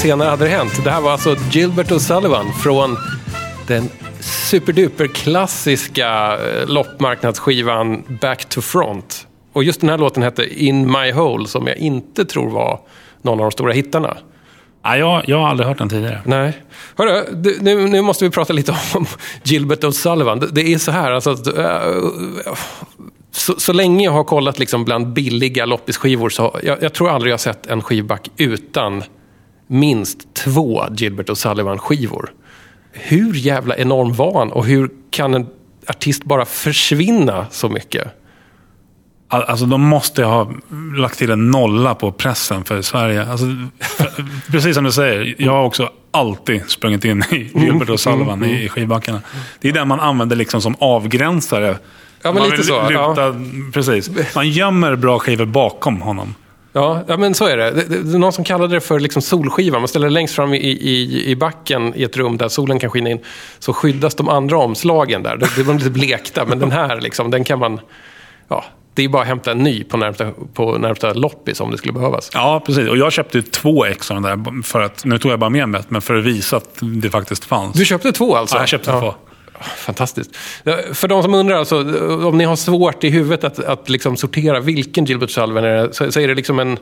[0.01, 0.85] Senare hade det hänt.
[0.85, 2.97] Det här var alltså Gilbert O'Sullivan från
[3.67, 3.89] den
[4.21, 9.27] superduper klassiska eh, loppmarknadsskivan Back to Front.
[9.53, 12.81] Och just den här låten hette In My Hole som jag inte tror var
[13.23, 14.17] någon av de stora hittarna.
[14.83, 16.21] Ja, jag, jag har aldrig hört den tidigare.
[16.25, 16.63] Nej.
[16.97, 19.07] Hörru, du, nu, nu måste vi prata lite om
[19.43, 20.41] Gilbert O'Sullivan.
[20.41, 22.05] Det, det är så här, alltså, äh,
[23.33, 27.31] så, så länge jag har kollat liksom bland billiga loppisskivor så jag, jag tror aldrig
[27.31, 29.03] jag har sett en skivback utan
[29.71, 32.31] minst två Gilbert O'Sullivan-skivor.
[32.93, 35.47] Hur jävla enorm var han och hur kan en
[35.89, 38.09] artist bara försvinna så mycket?
[39.29, 40.51] Al- Alltså de måste ha
[40.97, 43.27] lagt till en nolla på pressen för Sverige.
[43.31, 43.47] Alltså,
[43.81, 48.45] för, precis som du säger, jag har också alltid sprungit in i Gilbert och Sullivan
[48.45, 49.21] i, i skivbackarna.
[49.61, 51.79] Det är den man använder liksom som avgränsare.
[52.23, 53.35] Ja, men man lite så, Lyfta,
[53.73, 54.11] Precis.
[54.35, 56.35] Man gömmer bra skivor bakom honom.
[56.73, 57.71] Ja, ja men så är det.
[57.71, 59.79] det, det, det är någon som kallade det för liksom solskiva.
[59.79, 62.91] Man ställer det längst fram i, i, i backen i ett rum där solen kan
[62.91, 63.21] skina in.
[63.59, 65.37] Så skyddas de andra omslagen där.
[65.37, 67.81] Det blir lite blekta, men den här liksom, den kan man...
[68.49, 71.79] Ja, det är bara att hämta en ny på närmsta, på närmsta loppis om det
[71.79, 72.31] skulle behövas.
[72.35, 72.89] Ja, precis.
[72.89, 74.63] Och jag köpte två ex av den där.
[74.63, 77.45] För att, nu tog jag bara med mig men för att visa att det faktiskt
[77.45, 77.77] fanns.
[77.77, 78.57] Du köpte två alltså?
[78.57, 79.15] Ja, jag köpte två.
[79.61, 80.37] Fantastiskt.
[80.63, 81.79] Ja, För de som undrar, alltså,
[82.29, 85.95] om ni har svårt i huvudet att, att liksom sortera vilken Gilbert Sullivan är det,
[85.95, 86.79] så, så är det liksom en,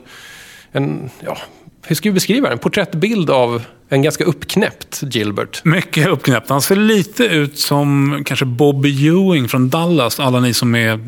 [0.71, 1.37] en ja,
[1.85, 2.53] hur ska vi beskriva det?
[2.53, 5.65] En porträttbild av en ganska uppknäppt Gilbert.
[5.65, 6.49] Mycket uppknäppt.
[6.49, 10.19] Han ser lite ut som kanske Bobby Ewing från Dallas.
[10.19, 10.99] Alla ni som är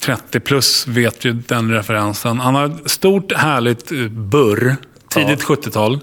[0.00, 2.40] 30 plus vet ju den referensen.
[2.40, 4.76] Han har ett stort härligt eh, burr.
[5.08, 6.00] Tidigt 70-tal.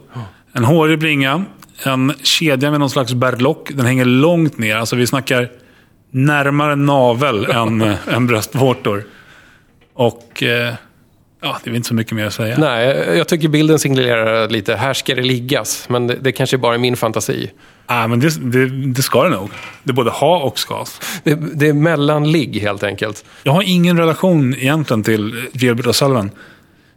[0.53, 1.45] En hårig bringa.
[1.83, 3.71] En kedja med någon slags berlock.
[3.73, 4.75] Den hänger långt ner.
[4.75, 5.49] Alltså vi snackar
[6.11, 9.03] närmare navel än, än bröstvårtor.
[9.93, 10.73] Och eh,
[11.41, 12.57] ja, det är inte så mycket mer att säga.
[12.57, 15.89] Nej, jag tycker bilden signalerar lite, här ska det liggas.
[15.89, 17.51] Men det, det kanske bara är min fantasi.
[17.85, 19.51] Ah, men det, det, det ska det nog.
[19.83, 21.01] Det både ha och skas.
[21.23, 23.25] Det, det är mellanligg helt enkelt.
[23.43, 26.29] Jag har ingen relation egentligen till Gilbert O'Sullivan.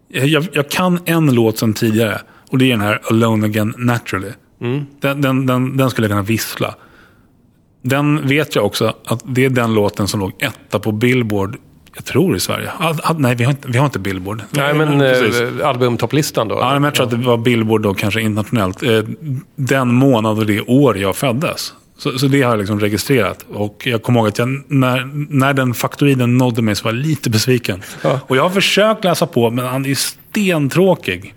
[0.09, 2.21] Jag, jag kan en låt sedan tidigare.
[2.51, 4.33] Och det är den här Alone Again Naturally.
[5.01, 6.75] Den, den, den, den skulle jag kunna vissla.
[7.83, 11.57] Den vet jag också att det är den låten som låg etta på Billboard,
[11.95, 12.71] jag tror i Sverige.
[12.79, 14.43] Ah, ah, nej, vi har inte, vi har inte Billboard.
[14.51, 16.55] Nej, men eh, albumtopplistan då?
[16.55, 18.83] Ja, men jag tror att det var Billboard då, kanske internationellt.
[18.83, 19.03] Eh,
[19.57, 21.75] Den månad och det år jag föddes.
[21.99, 23.45] Så, så det har jag liksom registrerat.
[23.53, 27.07] Och jag kommer ihåg att jag, när, när den faktoiden nådde mig så var jag
[27.07, 27.83] lite besviken.
[28.03, 28.21] Ja.
[28.27, 31.35] Och jag har försökt läsa på, men han är stentråkig.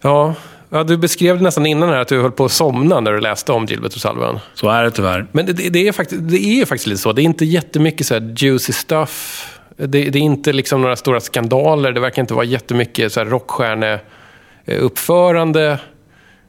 [0.00, 0.34] Ja.
[0.72, 3.20] Ja, du beskrev det nästan innan här att du höll på att somna när du
[3.20, 4.38] läste om Gilbert O'Sullivan.
[4.54, 5.26] Så är det tyvärr.
[5.32, 7.12] Men det, det, är faktiskt, det är ju faktiskt lite så.
[7.12, 9.48] Det är inte jättemycket så här juicy stuff.
[9.76, 11.92] Det, det är inte liksom några stora skandaler.
[11.92, 15.78] Det verkar inte vara jättemycket så här rockstjärneuppförande.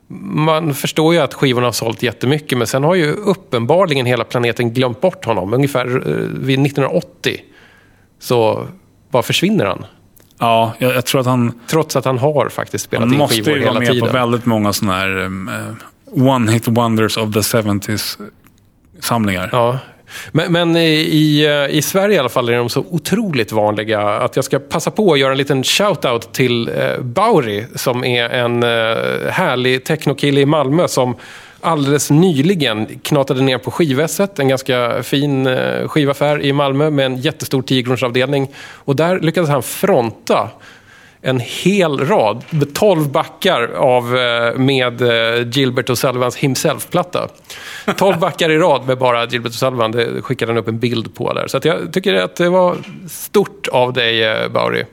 [0.08, 4.74] Man förstår ju att skivorna har sålt jättemycket, men sen har ju uppenbarligen hela planeten
[4.74, 5.54] glömt bort honom.
[5.54, 5.92] Ungefär eh,
[6.40, 7.42] vid 1980
[8.20, 8.68] så
[9.12, 9.86] bara försvinner han.
[10.44, 13.36] Ja, jag, jag tror att han, Trots att han har faktiskt spelat han in måste
[13.36, 14.08] skivor ju vara hela med tiden.
[14.08, 18.18] på väldigt många sådana här um, eh, one-hit wonders of the 70s
[19.00, 19.50] samlingar.
[19.52, 19.80] Ja.
[20.32, 24.46] Men, men i, i Sverige i alla fall är de så otroligt vanliga att jag
[24.46, 29.32] ska passa på att göra en liten shout-out till eh, Bauri som är en eh,
[29.32, 31.16] härlig technokille i Malmö som
[31.64, 37.18] alldeles nyligen knatade ner på Skivesset, en ganska fin eh, skivaffär i Malmö med en
[37.18, 40.50] jättestor 10 Och där lyckades han fronta
[41.26, 47.28] en hel rad, med 12 backar av, eh, med eh, Gilbert O'Sullivans Himself-platta.
[47.98, 51.34] 12 backar i rad med bara Gilbert O'Sullivan, det skickade han upp en bild på
[51.34, 51.48] där.
[51.48, 52.78] Så jag tycker att det var
[53.10, 54.86] stort av dig, Bauri.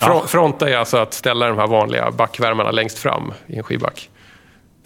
[0.00, 4.08] Fro- Fronta är alltså att ställa de här vanliga backvärmarna längst fram i en skivback.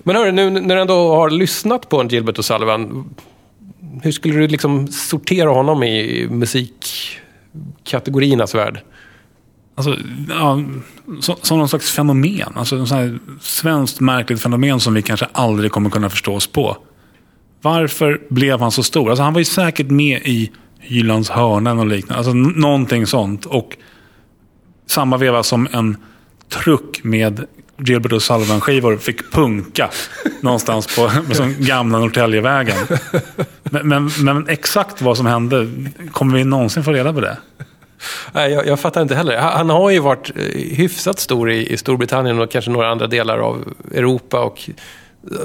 [0.05, 3.05] Men hörru, nu när du ändå har lyssnat på en Gilbert O'Sullivan,
[4.03, 8.81] hur skulle du liksom sortera honom i musikkategoriernas värld?
[9.75, 9.97] Alltså,
[10.29, 10.63] ja,
[11.21, 12.53] som, som någon slags fenomen.
[12.55, 16.47] Alltså, en sån här svenskt märkligt fenomen som vi kanske aldrig kommer kunna förstå oss
[16.47, 16.77] på.
[17.63, 19.11] Varför blev han så stor?
[19.11, 22.19] Alltså, han var ju säkert med i Hylands hörnan och liknande.
[22.19, 23.47] Alltså, någonting sånt.
[23.47, 23.77] Och
[24.87, 25.97] samma veva som en
[26.49, 29.91] truck med Gilbert och Sullivan-skivor fick punka
[30.41, 32.77] någonstans på, på som gamla Norrtäljevägen.
[33.63, 35.71] Men, men, men exakt vad som hände,
[36.13, 37.37] kommer vi någonsin få reda på det?
[38.33, 39.37] Nej, jag, jag fattar inte heller.
[39.39, 40.43] Han, har ju varit eh,
[40.77, 44.41] hyfsat stor i, i Storbritannien och kanske några andra delar av Europa.
[44.41, 44.71] Och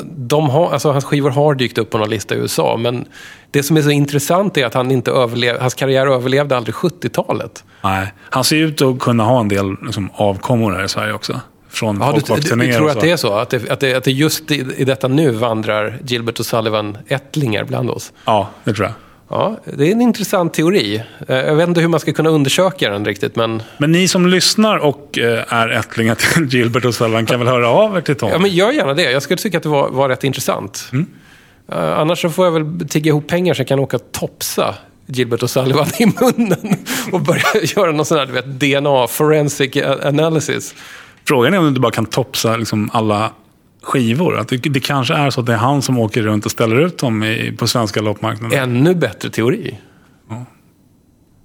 [0.03, 2.77] de har, alltså, hans skivor har dykt upp på någon lista i USA.
[2.77, 3.05] Men
[3.51, 7.63] det som är så intressant är att han inte överlev, hans karriär överlevde aldrig 70-talet.
[7.83, 11.41] Nej, han ser ut att kunna ha en del liksom, avkommor här i Sverige också.
[11.69, 13.33] Från Ja, du, du, tror att det är så?
[13.33, 16.97] Att det, att det, att det just i, i detta nu vandrar Gilbert och Sullivan
[17.07, 18.11] ättlingar bland oss?
[18.25, 18.93] Ja, det tror jag.
[19.31, 21.03] Ja, det är en intressant teori.
[21.27, 23.63] Eh, Jag vet inte hur man ska kunna undersöka den riktigt, men...
[23.77, 27.69] Men ni som lyssnar och eh, är ättlingar till Gilbert och Sullivan kan väl höra
[27.69, 28.29] av er till Tom?
[28.29, 29.11] Ja, men gör gärna det.
[29.11, 30.91] Jag skulle tycka att det var, var rätt intressant.
[31.71, 34.75] Eh, annars så får jag väl tigga ihop pengar så jag kan åka och topsa
[35.05, 36.77] Gilbert och Sullivan i munnen
[37.11, 37.43] och börja
[37.75, 40.75] göra någon sån här du vet, DNA, forensic analysis.
[41.29, 43.31] Frågan är om du inte bara kan topsa liksom, alla
[43.83, 44.37] skivor.
[44.37, 46.81] Att det, det kanske är så att det är han som åker runt och ställer
[46.81, 48.59] ut dem i, på svenska loppmarknaden.
[48.59, 49.77] Ännu bättre teori.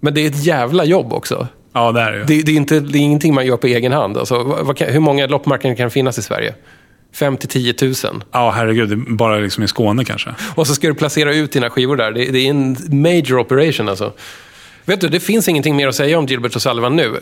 [0.00, 1.48] Men det är ett jävla jobb också.
[1.72, 2.24] Ja, det är det.
[2.24, 4.16] Det, det, är, inte, det är ingenting man gör på egen hand.
[4.16, 6.54] Alltså, vad, hur många loppmarknader kan finnas i Sverige?
[7.14, 7.94] 5 till 10 000.
[8.32, 9.16] Ja, herregud.
[9.16, 10.34] Bara liksom i Skåne kanske.
[10.54, 12.12] Och så ska du placera ut dina skivor där.
[12.12, 14.12] Det, det är en major operation alltså.
[14.84, 17.20] Vet du, det finns ingenting mer att säga om Gilbert och Sullivan nu.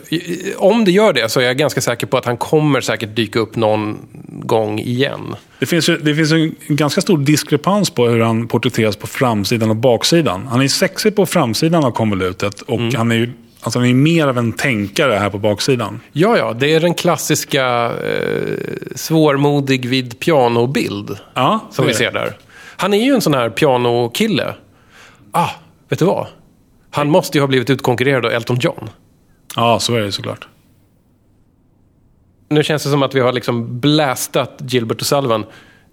[0.57, 3.38] Om det gör det så är jag ganska säker på att han kommer säkert dyka
[3.38, 3.98] upp någon
[4.29, 5.37] gång igen.
[5.59, 9.70] Det finns, ju, det finns en ganska stor diskrepans på hur han porträtteras på framsidan
[9.70, 10.46] och baksidan.
[10.46, 14.27] Han är sexig på framsidan av konvolutet och han är ju alltså han är mer
[14.27, 16.01] av en tänkare här på baksidan.
[16.12, 18.57] Ja, ja, det är den klassiska eh,
[18.94, 22.37] svårmodig vid pianobild Ja, som vi ser där.
[22.77, 24.55] Han är ju en sån här pianokille.
[25.33, 25.51] Ah,
[25.88, 26.27] vet du vad?
[26.93, 28.91] Han måste ju ha blivit utkonkurrerad av Elton John.
[29.57, 30.49] Ja, så är det såklart.
[32.49, 35.45] Nu känns det som att vi har liksom blastat Gilbert och Sullivan.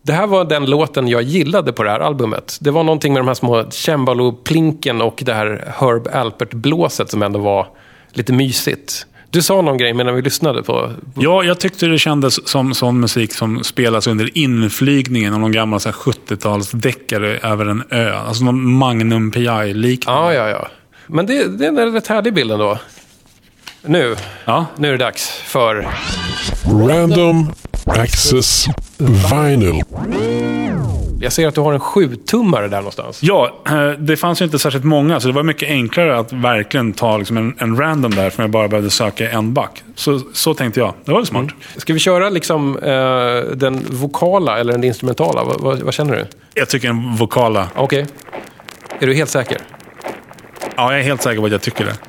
[0.02, 2.58] Det här var den låten jag gillade på det här albumet.
[2.62, 7.40] Det var någonting med de här små cembalo-plinken och det här Herb Alpert-blåset som ändå
[7.40, 7.68] var
[8.14, 9.06] lite mysigt.
[9.30, 10.92] Du sa någon grej medan vi lyssnade på...
[11.16, 15.80] Ja, jag tyckte det kändes som sån musik som spelas under inflygningen av någon gammal
[15.80, 18.14] så här 70-talsdeckare över en ö.
[18.14, 20.34] Alltså någon Magnum PI-liknande.
[20.34, 20.68] Ja, ja, ja.
[21.12, 22.78] Men det, det är en rätt härlig bild ändå.
[23.82, 24.66] Nu, Ja.
[24.78, 25.88] nu är det dags för...
[26.88, 27.52] Random
[27.86, 28.66] Access
[28.98, 29.82] Vinyl.
[31.22, 33.20] Jag ser att du har en 7-tummare där någonstans.
[33.24, 36.94] Ja, eh, det fanns ju inte särskilt många, så det var mycket enklare att verkligen
[36.94, 39.84] ta liksom en, en random där, för jag bara behövde söka en back.
[39.96, 40.94] Så, så tänkte jag.
[41.06, 41.48] Det var väl smart.
[41.78, 45.44] Ska vi köra liksom eh, den vokala eller den instrumentala?
[45.44, 46.26] Vad, vad, vad känner du?
[46.54, 47.68] Jag tycker en vokala...
[47.76, 48.06] Okej.
[49.00, 49.58] Är du helt säker?
[50.80, 52.09] Ja, jag är helt säker på att jag tycker det.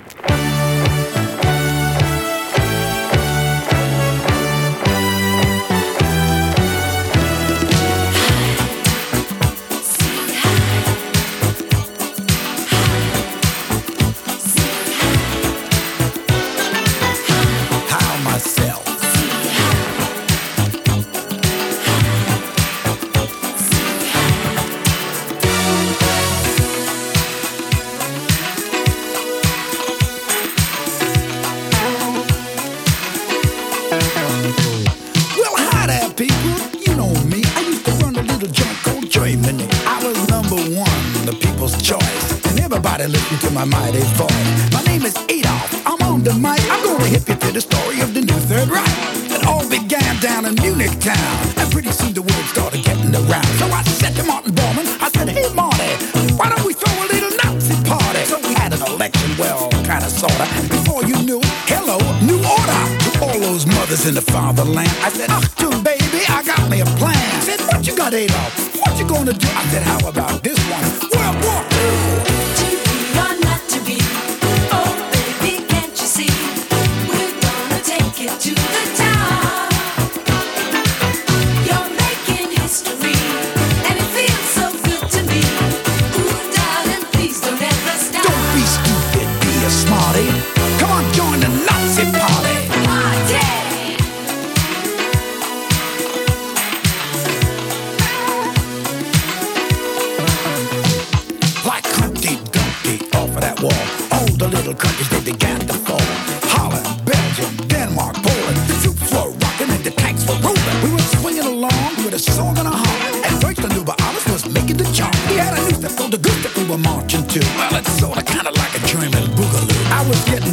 [64.70, 65.02] In the fatherland.
[65.02, 65.29] I said,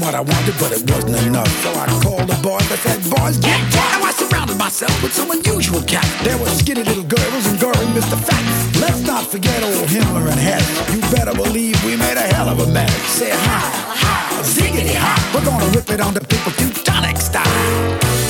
[0.03, 1.47] I was getting what I wanted, but it wasn't enough.
[1.63, 2.71] So I called the boys.
[2.71, 4.01] I said, boys, get down.
[4.01, 6.09] Now I surrounded myself with some unusual cats.
[6.23, 8.17] There were skinny little girls and gory Mr.
[8.17, 8.43] Fat.
[8.79, 10.65] Let's not forget old Himmler and Hess.
[10.93, 12.93] You better believe we made a hell of a mess.
[13.07, 13.61] Say hi,
[13.97, 15.17] hi, ziggity hi.
[15.33, 17.43] We're gonna rip it on the people Teutonic style.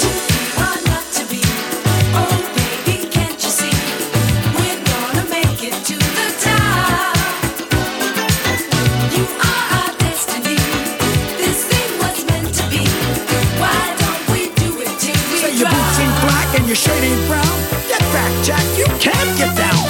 [0.01, 1.41] To be or not to be,
[2.15, 2.46] oh
[18.47, 18.79] Jack.
[18.79, 19.89] You can't get down.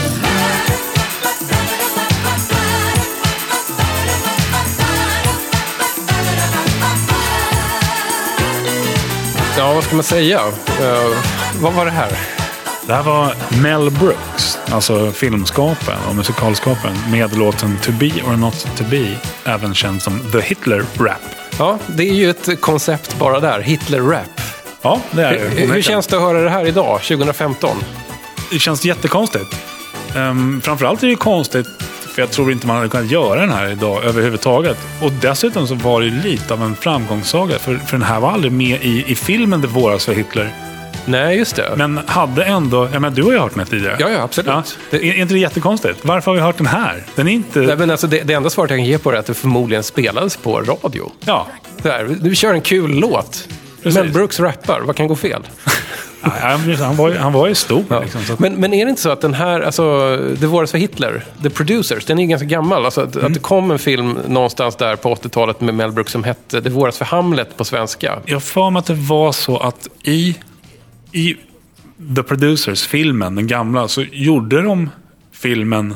[9.58, 10.40] Ja, vad ska man säga?
[10.82, 11.18] Eh,
[11.62, 12.12] vad var det här?
[12.88, 18.68] Det här var Mel Brooks, alltså filmskaparen och musikalskaparen, med låten To Be or Not
[18.78, 21.22] To Be, även känd som The Hitler Rap.
[21.60, 23.60] Ja, det är ju ett koncept bara där.
[23.62, 24.42] Hitler-rap.
[24.82, 25.40] Ja, det är det.
[25.40, 27.78] Hur, hur känns det att höra det här idag, 2015?
[28.52, 29.56] Det känns jättekonstigt.
[30.16, 31.68] Um, framförallt är det konstigt,
[32.14, 34.78] för jag tror inte man hade kunnat göra den här idag överhuvudtaget.
[35.02, 38.52] Och dessutom så var det lite av en framgångssaga, för, för den här var aldrig
[38.52, 40.54] med i, i filmen Det våras för Hitler.
[41.06, 41.74] Nej, just det.
[41.76, 43.96] Men hade ändå, jag menar, du har ju hört den här tidigare.
[44.00, 44.78] Ja, ja, absolut.
[44.90, 46.00] Det, är är inte det jättekonstigt?
[46.02, 47.04] Varför har vi hört den här?
[47.16, 47.60] Den är inte...
[47.60, 49.34] Nej, men alltså, det, det enda svaret jag kan ge på det är att det
[49.34, 51.12] förmodligen spelades på radio.
[51.26, 51.48] Ja.
[51.82, 53.48] Där, vi kör en kul låt.
[53.84, 54.00] Precis.
[54.00, 55.42] Mel Brooks rappar, vad kan gå fel?
[56.22, 57.84] Han, var, han var ju stor.
[57.90, 58.00] Ja.
[58.00, 61.24] Liksom, Men, men är det inte så att den här, alltså, Det våras för Hitler,
[61.44, 62.86] The Producers, den är ju ganska gammal.
[62.86, 66.24] Alltså, att, att det kom en film någonstans där på 80-talet med Mel Brooks som
[66.24, 68.20] hette Det våras för Hamlet på svenska.
[68.26, 70.36] jag för mig att det var så att i,
[71.12, 71.36] i
[72.16, 74.90] The Producers, filmen, den gamla, så gjorde de
[75.32, 75.96] filmen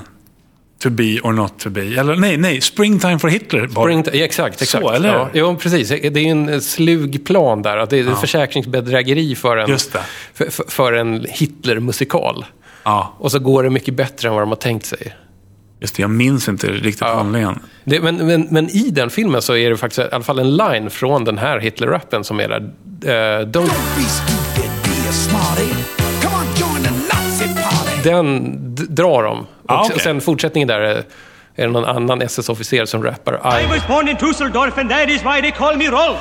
[0.82, 1.82] To be or not to be.
[1.82, 3.68] Eller nej, nej, Springtime for Hitler.
[3.68, 4.84] Spring, ja, exakt, exakt.
[4.84, 5.10] Så, eller?
[5.10, 5.90] Ja, jo, precis.
[5.90, 7.78] Det är ju en slug plan där.
[7.78, 10.00] Att det är ett försäkringsbedrägeri för en, Just det.
[10.34, 12.46] för, för, en Hitler-musikal.
[12.84, 13.14] Ja.
[13.18, 15.16] Och så går det mycket bättre än vad de har tänkt sig.
[15.82, 17.60] Just det, jag minns inte riktigt handlingen.
[17.84, 20.58] Det, men, men, men i den filmen så är det faktiskt i alla fall en
[20.58, 22.60] line från den här Hitler-rappen som är där.
[22.60, 26.01] eh, don't, Don't be stupid, be a smarty.
[28.04, 28.56] Den
[28.90, 29.40] drar de.
[29.40, 30.00] Och Ah, okej.
[30.00, 30.96] sen fortsättningen där är,
[31.56, 33.34] är det någon annan SS-officer som rappar.
[33.34, 36.20] I I, was born in Dusseldorf and that is why they call me Rolf.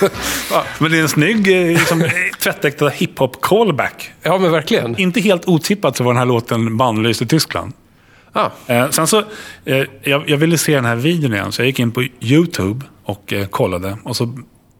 [0.78, 2.10] Men det är en snygg eh, liksom, eh,
[2.40, 4.10] tvättäkta hiphop-callback.
[4.22, 4.98] ja, men verkligen.
[5.00, 7.72] Inte helt otippat så var den här låten bannlyst i Tyskland.
[8.32, 9.18] Ah, Eh, sen så,
[9.64, 12.86] eh, jag, jag ville se den här videon igen, så jag gick in på YouTube
[13.04, 13.96] och eh, kollade.
[14.04, 14.38] Och så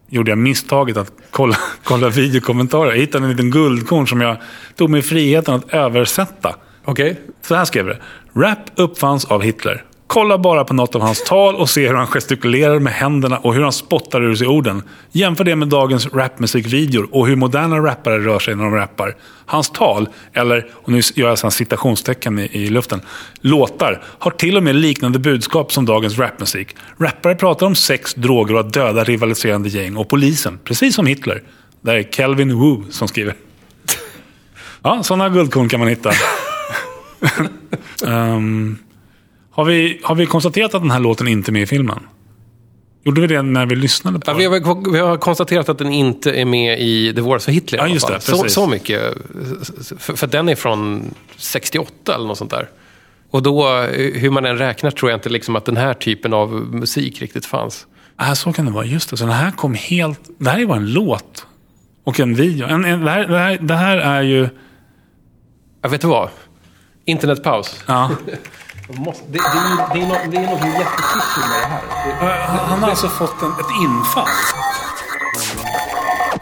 [0.08, 2.90] gjorde jag misstaget att kolla, kolla videokommentarer.
[2.90, 4.36] Jag hittade en liten guldkorn som jag
[4.76, 6.56] tog mig friheten att översätta.
[6.84, 7.20] Okej.
[7.42, 7.98] Så här skrev det.
[8.34, 9.84] Rap uppfanns av Hitler.
[10.14, 13.54] Kolla bara på något av hans tal och se hur han gestikulerar med händerna och
[13.54, 14.82] hur han spottar ur sig orden.
[15.12, 19.16] Jämför det med dagens rapmusikvideor och hur moderna rappare rör sig när de rappar.
[19.46, 23.00] Hans tal, eller, och nu gör jag citationstecken i, i luften,
[23.40, 26.76] låtar, har till och med liknande budskap som dagens rapmusik.
[26.98, 31.42] Rappare pratar om sex, droger och att döda rivaliserande gäng och polisen, precis som Hitler.
[31.80, 33.34] Det är Kelvin Wu som skriver.
[34.82, 36.12] Ja, sådana guldkorn kan man hitta.
[38.06, 38.78] Ehm,
[39.54, 41.98] har, vi, har vi konstaterat att den här låten inte är med i filmen?
[43.04, 45.92] Gjorde vi det när vi lyssnade på Ja, vi, har, vi har konstaterat att den
[45.92, 49.14] inte är med i The Wars för Hitler Ja, just det, så, så mycket.
[49.98, 52.68] För, för den är från 68 eller något sånt där.
[53.30, 56.52] Och då, hur man än räknar, tror jag inte liksom att den här typen av
[56.52, 57.86] musik riktigt fanns.
[58.16, 58.84] Ah, så kan det vara.
[58.84, 59.16] Just det.
[59.16, 60.20] Så den här kom helt...
[60.38, 61.46] Det här är bara en låt.
[62.04, 62.66] Och en video.
[62.66, 64.48] En, en, det, här, det, här, det här är ju...
[65.82, 66.28] Jag vet du vad?
[67.04, 67.84] Internetpaus.
[67.86, 68.10] Ja.
[68.88, 71.66] Måste, det, det, är, det, är något, det är något jättefishy med det
[72.26, 72.40] här.
[72.46, 74.28] Han har alltså fått en, ett infall.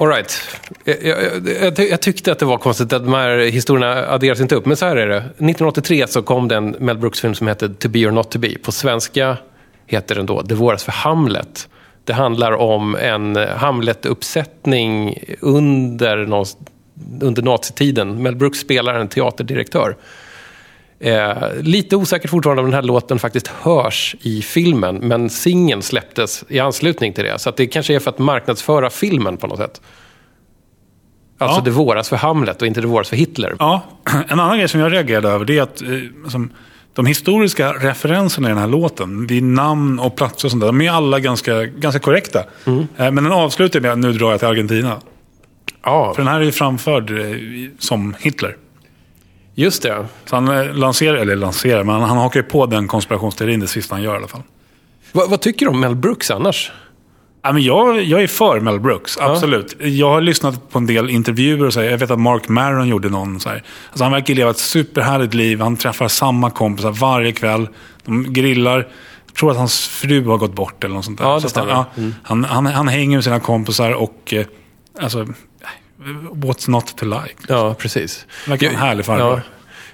[0.00, 0.40] All right.
[0.84, 4.40] Jag, jag, jag, ty- jag tyckte att det var konstigt att de här historierna adderas
[4.40, 4.66] inte upp.
[4.66, 5.16] Men så här är det.
[5.16, 8.58] 1983 så kom det en Mel Brooks-film som hette To be or not to be.
[8.62, 9.36] På svenska
[9.86, 11.68] heter den då Det våras för Hamlet.
[12.04, 16.46] Det handlar om en Hamlet-uppsättning under, någon-
[17.20, 18.22] under nazitiden.
[18.22, 19.96] Mel Brooks spelar en teaterdirektör.
[21.04, 26.44] Eh, lite osäkert fortfarande om den här låten faktiskt hörs i filmen, men singeln släpptes
[26.48, 27.38] i anslutning till det.
[27.38, 29.80] Så det kanske är för att marknadsföra filmen på något sätt.
[31.38, 31.64] Alltså Ja.
[31.64, 33.56] det våras för Hamlet och inte det våras för Hitler.
[33.58, 33.80] Ja,
[34.28, 35.88] en annan grej som jag reagerade över det är att eh,
[36.28, 36.50] som,
[36.94, 40.80] de historiska referenserna i den här låten, vid namn och platser och sånt där, de
[40.80, 42.38] är alla ganska, ganska korrekta.
[42.66, 45.00] Eh, Men den avslutar med att nu drar jag till Argentina.
[45.84, 47.12] Ja, För den här är ju framförd
[47.78, 48.56] som Hitler.
[49.54, 50.06] Just det.
[50.24, 53.94] Så han eh, lanserar, eller lanserar, men han, hakar ju på den konspirationsteorin det sista
[53.94, 54.42] han gör i alla fall.
[55.12, 56.72] Va, vad tycker du om Mel Brooks annars?
[57.44, 59.76] Ja, men jag, jag är för Mel Brooks, absolut.
[59.80, 62.88] Jag har lyssnat på en del intervjuer och så här, jag vet att Mark Maron
[62.88, 63.40] gjorde någon.
[63.40, 63.62] Så här.
[63.90, 65.60] Alltså, han verkar leva ett superhärligt liv.
[65.60, 67.68] Han träffar samma kompisar varje kväll.
[68.04, 68.88] De grillar.
[69.26, 71.24] Jag tror att hans fru har gått bort eller något sånt där.
[71.24, 71.86] Ja, det Så han, ja,
[72.22, 74.46] han, han, han hänger med sina kompisar och eh,
[75.00, 75.26] alltså,
[76.32, 77.34] what's not to like?
[77.48, 78.26] Ja, precis.
[78.48, 79.42] Verkar en härlig farbror.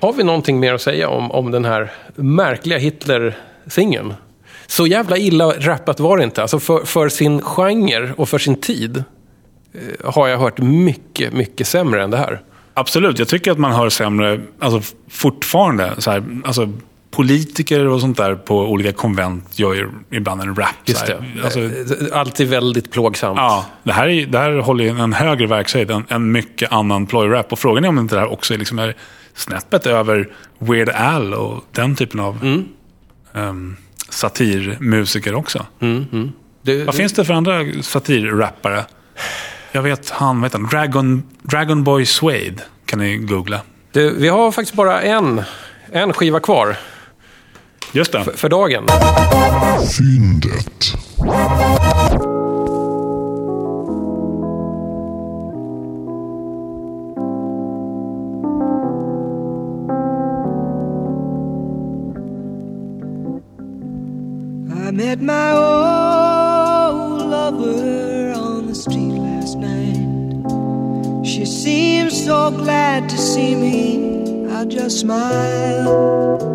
[0.00, 4.14] Har vi någonting mer att säga om, om den här märkliga Hitler-singeln?
[4.66, 6.42] Så jävla illa rappat var det inte.
[6.42, 9.04] Alltså för, för sin genre och för sin tid
[9.72, 12.40] eh, har jag hört mycket, mycket sämre än det här.
[12.74, 16.72] Absolut, jag tycker att man hör sämre, alltså fortfarande, så här, alltså
[17.10, 20.68] politiker och sånt där på olika konvent gör ju ibland en rap.
[20.84, 21.24] Just det.
[21.44, 21.60] Alltså,
[22.12, 23.36] Alltid väldigt plågsamt.
[23.36, 27.06] ja, det här, är, det här håller ju en högre verkshöjd än, än mycket annan
[27.06, 27.52] plojrap.
[27.52, 28.94] Och frågan är om inte det här också är, liksom är
[29.34, 30.28] snäppet över
[30.58, 32.64] Weird Al och den typen av Mm.
[33.34, 33.76] ehm,
[34.08, 35.66] satirmusiker också.
[36.62, 38.84] Det, Vad finns det för andra satirrappare?
[39.72, 40.68] Jag vet han, heter han?
[40.68, 43.60] Dragon, Dragon Boy Suede kan ni googla.
[43.92, 45.42] det, vi har faktiskt bara en,
[45.92, 46.76] en skiva kvar
[47.92, 48.24] Just det.
[48.24, 48.86] för dagen.
[49.98, 50.94] Fyndet.
[64.70, 71.26] I met my old lover on the street last night.
[71.26, 74.46] She seemed so glad to see me.
[74.50, 76.48] I just smiled.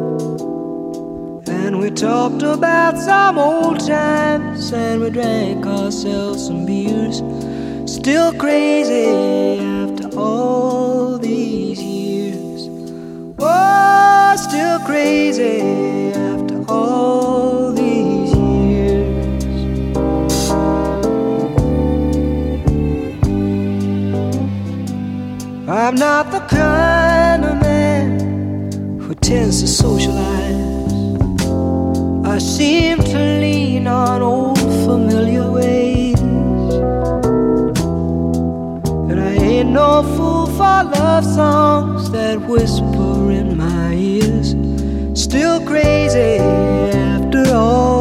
[1.66, 7.24] And we talked about some old times and we drank ourselves some beers.
[7.90, 9.06] Still crazy
[9.60, 12.68] after all these years.
[13.40, 15.62] Oh, still crazy
[16.12, 19.56] after all these years.
[25.70, 30.83] I'm not the kind of man who tends to socialize.
[32.34, 36.20] I seem to lean on old familiar ways.
[39.10, 44.56] And I ain't no fool for love songs that whisper in my ears.
[45.14, 47.93] Still crazy after all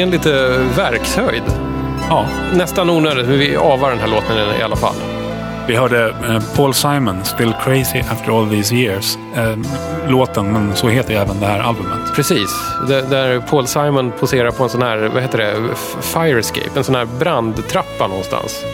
[0.00, 1.42] Äntligen lite verkshöjd.
[2.08, 4.94] Ja, Nästan onödigt, men vi avar den här låten i alla fall.
[5.68, 9.18] vi hörde eh, Paul Simon, Still Crazy After All These Years.
[9.36, 9.56] Eh,
[10.08, 12.14] låten, men så heter även det här albumet.
[12.14, 12.50] Precis,
[12.88, 15.54] där, Paul Simon poserar på en sån här, vad heter det,
[16.00, 18.64] fire escape, en sån här brandtrappa någonstans.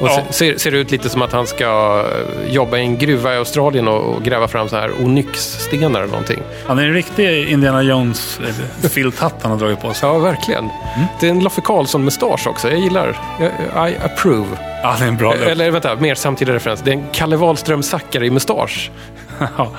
[0.00, 0.22] Och Ja.
[0.30, 2.04] se- ser, ser ut lite som att han ska
[2.46, 6.10] eh, jobba i en gruva i Australien och, och gräva fram så här onyxstenar eller
[6.10, 6.38] någonting.
[6.66, 10.08] Han är en riktig Indiana Jones-filthatt han har dragit på sig.
[10.08, 10.68] Ja, verkligen.
[11.20, 12.68] Det är en Loffe Karlsson-mustasch också.
[12.70, 13.20] Jag gillar.
[13.74, 14.46] Jag, I approve.
[14.82, 15.46] Ja, det är en bra look.
[15.48, 16.80] Eller vänta, mer samtida referens.
[16.84, 18.90] Det är en Kalle Wahlström-Zackari-mustasch.
[19.56, 19.72] Ja.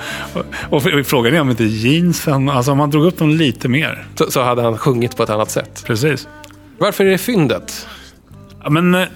[0.70, 4.06] Och, och frågan är om inte jeansen, alltså om han drog upp dem lite mer.
[4.14, 5.82] Så, så hade han sjungit på ett annat sätt.
[5.86, 6.28] Precis.
[6.78, 7.86] Varför är det fyndet?
[8.64, 9.06] Ja, men, eh,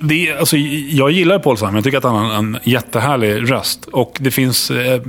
[0.00, 0.56] det, är- alltså,
[0.90, 1.74] jag gillar Paul Simon.
[1.74, 3.84] Jag tycker att han har en jättehärlig röst.
[3.84, 5.00] Och det finns eh,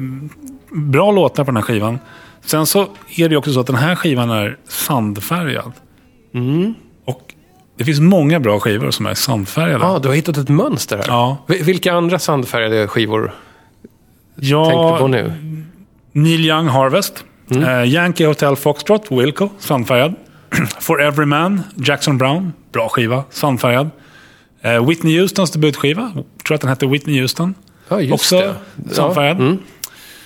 [0.71, 1.99] bra låtar på den här skivan.
[2.45, 5.71] Sen så är det också så att den här skivan är sandfärgad.
[7.05, 7.33] Och
[7.77, 9.85] det finns många bra skivor som är sandfärgade.
[9.85, 11.05] Ja, du har hittat ett mönster här.
[11.07, 11.37] Ja.
[11.47, 13.33] Vi- Vilka andra sandfärgade skivor
[14.35, 15.33] Jag tänkte du på nu?
[16.11, 17.23] Neil Young Harvest.
[17.51, 17.63] Mm.
[17.63, 20.13] Eh, Yankee Hotel Foxtrot, Wilco, sandfärgad.
[20.79, 23.89] For Every Man, Jackson Brown, bra skiva, sandfärgad.
[24.67, 26.11] Eh, Whitney Houstons debutskiva,
[26.47, 27.53] tror att den hette Whitney Houston.
[27.87, 28.55] Ja, just Också det.
[28.95, 29.57] Ja, mm.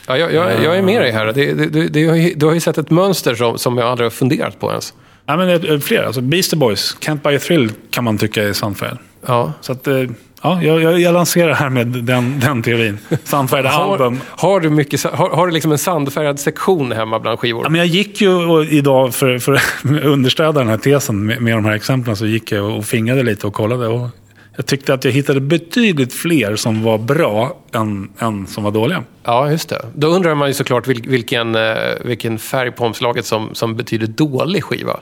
[0.07, 1.25] ja, jag, jag, jag är med dig här.
[1.25, 4.59] Det, det, det, du har ju sett ett mönster som, som jag aldrig har funderat
[4.59, 4.93] på ens.
[5.25, 6.03] Ja, men det är fler.
[6.03, 8.97] Alltså Beastie Boys, Can't Buy a Thrill kan man tycka är sandfärgad.
[9.27, 9.53] Ja.
[9.61, 9.95] Så att, eh,
[10.41, 12.97] ja, jag, jag, jag lanserar här med den, den teorin.
[13.23, 14.19] Sandfärgade Har, album.
[14.27, 17.63] har du, mycket, har, har du liksom en sandfärgad sektion hemma bland skivor?
[17.63, 21.53] Ja, men jag gick ju idag för, för att understödja den här tesen med, med
[21.53, 23.87] de här exemplen så gick jag och fingrade lite och kollade.
[23.87, 24.07] Och
[24.55, 29.03] jag tyckte att jag hittade betydligt fler som var bra än, än som var dåliga.
[29.23, 29.85] Ja, just det.
[29.95, 31.75] Då undrar man ju såklart vil, vilken, eh,
[32.05, 34.99] vilken färg på omslaget som, som betyder dålig skiva.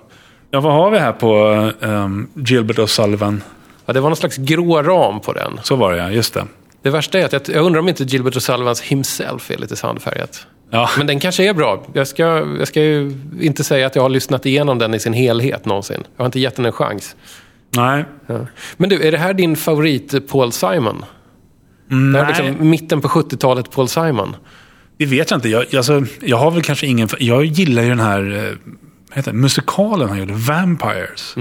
[0.52, 1.46] Ja, vad har vi här på
[1.80, 3.42] um, Gilbert O'Sullivan?
[3.86, 5.60] Ja, det var någon slags grå ram på den.
[5.64, 6.46] Så var det ja, just det.
[6.82, 10.46] Det värsta är att jag, jag undrar om inte Gilbert O'Sullivans himself är lite sandfärgat.
[10.72, 10.90] Ja.
[10.98, 11.84] Men den kanske är bra.
[11.94, 12.24] Jag ska,
[12.60, 16.04] jag ska ju inte säga att jag har lyssnat igenom den i sin helhet någonsin.
[16.16, 17.16] Jag har inte gett den en chans.
[17.76, 18.40] Nej, Ja.
[18.78, 21.06] Men du, är det här din favorit eh, Paul Simon?
[21.92, 22.40] Mm, Det här nej.
[22.42, 24.36] är liksom mitten på 70-talet Paul Simon.
[24.98, 25.50] det vet jag inte.
[25.50, 27.10] Jag, alltså, jag har väl kanske ingen...
[27.20, 28.74] Jag gillar ju den här eh,
[29.16, 31.36] heter det, musikalen han gjorde, Vampires.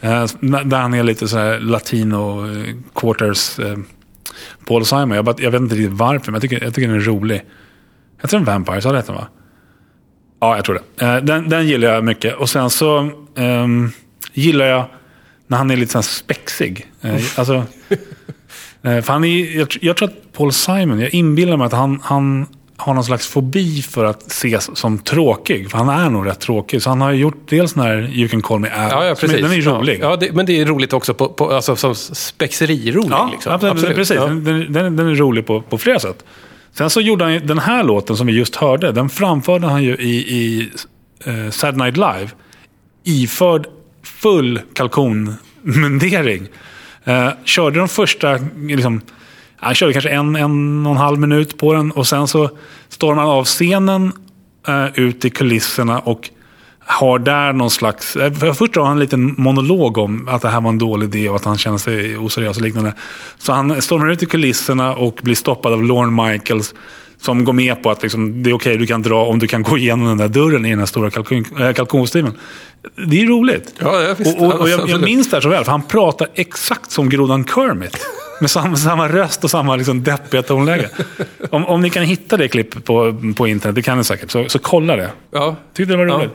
[0.00, 0.24] Eh,
[0.64, 2.46] där han är lite så här latino
[2.94, 3.60] quarters
[4.66, 5.10] Paul Simon.
[5.10, 7.42] Jag, bara, jag vet inte riktigt varför, men jag tycker, jag tycker den är rolig.
[8.22, 8.84] Heter den Vampires?
[8.84, 9.26] Har det den va?
[10.40, 11.20] Ja, jag tror det.
[11.20, 12.34] Den, den gillar jag mycket.
[12.36, 13.90] Och sen så ehm,
[14.32, 14.84] gillar jag
[15.50, 16.86] när han är lite så här spexig.
[17.02, 17.54] Eh, alltså,
[18.82, 22.00] eh, för han är, jag, jag tror att Paul Simon, jag inbillar mig att han,
[22.04, 22.46] han
[22.76, 25.70] har någon slags fobi för att ses som tråkig.
[25.70, 26.82] För han är nog rätt tråkig.
[26.82, 28.88] Så han har gjort dels den här You can call me Al.
[28.90, 29.42] Ja, ja som är- precis.
[29.42, 29.98] Den är ju rolig.
[30.02, 33.10] Ja, det, men det är roligt också på, på, alltså, som spexeri-rolig.
[33.10, 33.52] Ja, liksom.
[33.52, 34.16] absolut, precis.
[34.16, 34.26] Ja.
[34.26, 36.24] Den, den, den är rolig på, på flera sätt.
[36.72, 38.92] Sen så gjorde han ju den här låten som vi just hörde.
[38.92, 40.70] Den framförde han ju i, i
[41.24, 42.28] eh, Sad Night Live.
[43.04, 43.66] Iförd
[44.18, 46.48] full kalkonmundering.
[47.04, 49.00] Eh, körde de första, liksom,
[49.56, 51.90] han körde kanske en, en och en halv minut på den.
[51.90, 52.50] Och sen så
[52.88, 54.12] stormar han av scenen
[54.68, 56.30] eh, ut i kulisserna och
[56.78, 58.16] har där någon slags...
[58.16, 61.06] Eh, för Först har han en liten monolog om att det här var en dålig
[61.06, 62.92] idé och att han känner sig oseriös och liknande.
[63.38, 66.74] Så han stormar ut i kulisserna och blir stoppad av Lorne Michaels.
[67.20, 69.62] Som går med på att liksom, det är okej, du kan dra om du kan
[69.62, 72.32] gå igenom den där dörren i den här stora kalkon, äh, kalkonstimen.
[73.06, 73.74] Det är roligt.
[73.78, 74.38] Ja, ja, visst.
[74.38, 77.08] och, och, och jag, jag minns det här så väl, för han pratar exakt som
[77.08, 78.06] grodan Kermit.
[78.40, 80.88] Med samma, samma röst och samma liksom deppiga tonläge.
[81.50, 84.48] Om, om ni kan hitta det klippet på, på internet, det kan ni säkert, så,
[84.48, 85.10] så kolla det.
[85.30, 85.56] Ja.
[85.74, 86.14] Tyckte det var Ja.
[86.18, 86.30] roligt.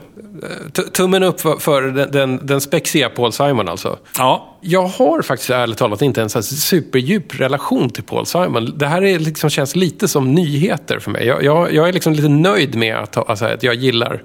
[0.75, 3.97] T- Tummen upp för, för den, den, den spexiga Paul Simon alltså.
[4.17, 4.57] Ja.
[4.61, 8.77] Jag har faktiskt ärligt talat inte en så superdjup relation till Paul Simon.
[8.77, 11.25] Det här är liksom, känns lite som nyheter för mig.
[11.27, 14.23] Jag, jag, jag är liksom lite nöjd med att, alltså, att jag gillar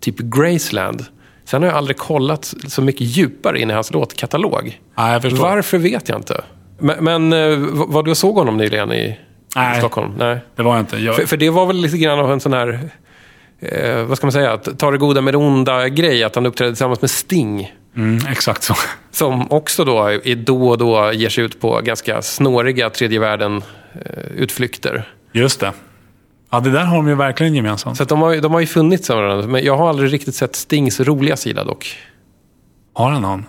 [0.00, 1.04] typ Graceland.
[1.44, 4.80] Sen har jag aldrig kollat så mycket djupare in i hans låtkatalog.
[4.96, 5.20] Ja.
[5.32, 6.40] Varför vet jag inte.
[6.78, 9.18] Men, men eh, var du såg honom nyligen i
[9.56, 9.78] Nej.
[9.78, 10.12] Stockholm?
[10.18, 10.38] Nej.
[10.56, 10.96] Det var jag inte.
[10.96, 12.80] Jag, För, för det var väl lite grann av en sån här,
[13.60, 16.24] eh, vad ska man säga, att ta det goda med det onda grej.
[16.24, 17.72] Att han uppträdde tillsammans med Sting.
[17.96, 18.74] mm, exakt så.
[19.10, 25.08] Som också då i då och då ger sig ut på ganska snåriga tredje världen-utflykter.
[25.32, 25.72] Just det.
[26.50, 27.96] Ja, det där har de ju verkligen gemensamt.
[27.96, 29.46] Så de, har, de har ju funnits varandra.
[29.46, 31.96] Men jag har aldrig riktigt sett Stings roliga sida dock.
[32.92, 33.46] Har han någon?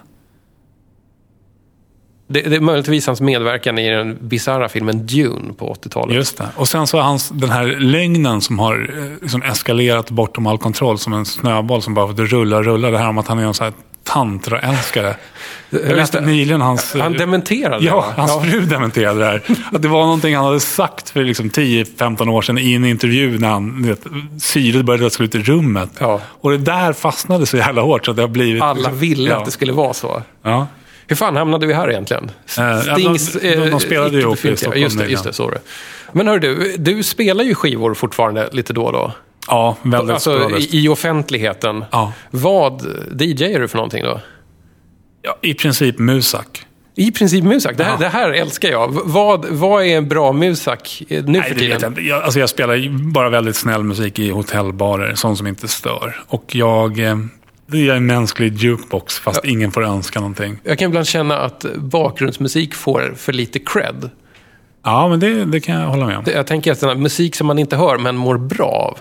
[2.29, 6.15] Det, det är möjligtvis hans medverkan i den bisarra filmen Dune på 80-talet.
[6.15, 6.47] Just det.
[6.55, 10.97] Och sen så hans, den här lögnen som har eh, liksom eskalerat bortom all kontroll
[10.99, 12.91] som en snöboll som bara rullar och rullar.
[12.91, 13.73] Det här om att han är en sån här
[14.03, 15.15] tantraälskare.
[15.69, 16.25] Jag Just läste det.
[16.25, 16.95] nyligen hans...
[16.99, 18.13] Han dementerade det, Ja, va?
[18.27, 19.41] hans fru dementerade det här.
[19.71, 23.39] Att det var någonting han hade sagt för liksom 10-15 år sedan i en intervju
[23.39, 24.01] när han, vet,
[24.41, 25.89] syret började dra slut i rummet.
[25.99, 26.21] Ja.
[26.41, 28.61] Och det där fastnade så jävla hårt så att det har blivit...
[28.63, 29.37] Alla liksom- ville ja.
[29.37, 30.21] att det skulle vara så.
[30.43, 30.67] Ja.
[31.07, 32.31] Hur fan hamnade vi här egentligen?
[32.57, 35.43] Eh, Stings, de- de- de spelade ju eh, ihop i Stockholm Just det, just det,
[35.51, 35.59] det.
[36.11, 39.11] Men hör du, du spelar ju skivor fortfarande lite då och då.
[39.47, 41.85] Ja, väldigt Alltså i, i offentligheten.
[41.91, 42.13] Ja.
[42.31, 42.81] Vad
[43.21, 44.21] DJar du för någonting då?
[45.21, 46.63] Ja, I princip musak.
[46.95, 47.77] I princip musak.
[47.77, 47.97] Det här, Ja.
[47.99, 48.87] det här älskar jag.
[49.03, 51.79] Vad, vad är en bra musak eh, nu Nej, för tiden?
[51.81, 52.01] jag inte.
[52.01, 56.21] Jag, alltså jag spelar bara väldigt snäll musik i hotellbarer, sånt som inte stör.
[56.27, 56.99] Och jag...
[57.67, 60.59] Det är en mänsklig jukebox, fast ingen får önska någonting.
[60.63, 64.09] Jag kan ibland känna att bakgrundsmusik får för lite cred.
[64.83, 66.23] Ja, men det, det kan jag hålla med om.
[66.27, 68.97] Jag tänker att den här musik som man inte hör men mår bra av.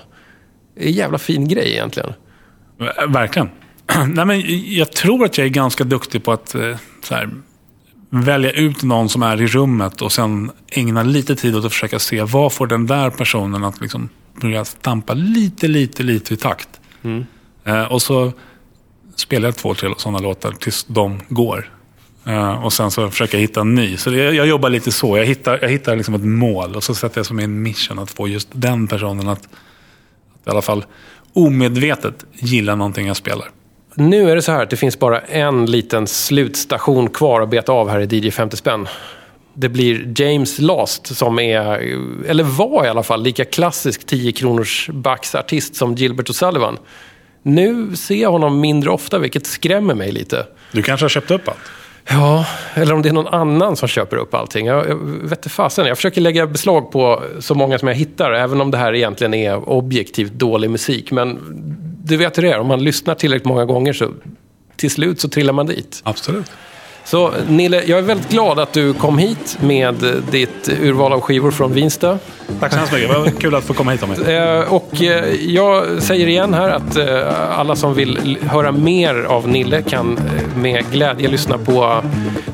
[0.81, 2.13] är en jävla fin grej egentligen.
[2.79, 3.49] Ver- Verkligen.
[4.15, 4.43] Nej, men
[4.75, 6.77] jag tror att jag är ganska duktig på att eh,
[7.11, 7.31] här,
[8.11, 11.99] välja ut någon som är i rummet och sen ägna lite tid åt att försöka
[11.99, 14.09] se vad får den där personen att liksom
[14.41, 16.69] börja stampa lite, lite, lite i takt.
[17.65, 18.33] Eh, och så
[19.17, 21.73] spelar jag två, tre sådana låtar tills de går.
[22.29, 23.97] Uh, och sen så försöker jag hitta en ny.
[23.97, 25.19] Så det, jag jobbar lite så.
[25.19, 28.11] Jag hittar, jag hittar liksom ett mål och så sätter jag som en mission att
[28.11, 30.85] få just den personen att, att i alla fall
[31.33, 33.51] omedvetet gilla någonting jag spelar.
[33.95, 37.73] Nu är det så här att det finns bara en liten slutstation kvar att beta
[37.73, 38.89] av här i DJ 50 spänn.
[39.55, 41.65] Det blir James Last som är,
[42.27, 46.77] eller var i alla fall, lika klassisk 10 kronors backsartist som Gilbert O'Sullivan.
[47.47, 50.47] Nu ser jag honom mindre ofta, vilket skrämmer mig lite.
[50.73, 51.59] Du kanske har köpt upp allt?
[52.09, 54.67] Ja, eller om det är någon annan som köper upp allting.
[54.67, 55.87] Jag, jag vet inte fasen.
[55.87, 59.35] Jag försöker lägga beslag på så många som jag hittar, även om det här egentligen
[59.35, 61.11] är objektivt dålig musik.
[61.11, 61.39] Men
[62.05, 64.09] du vet hur det är, om man lyssnar tillräckligt många gånger så
[64.77, 66.01] till slut så trillar man dit.
[66.05, 66.51] Absolut.
[67.07, 69.95] Så Nille, jag är väldigt glad att du kom hit med
[70.31, 72.19] ditt urval av skivor från Vinsta.
[72.61, 73.11] Tack så hemskt mycket.
[73.11, 76.69] Det var kul att få komma hit om Eh, Och eh, jag säger igen här
[76.69, 80.19] att eh, alla som vill höra mer av Nille kan
[80.57, 82.03] med glädje lyssna på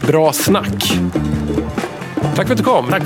[0.07, 0.93] Bra Snack.
[2.37, 2.87] Tack för att du kom.
[2.91, 3.03] Tack.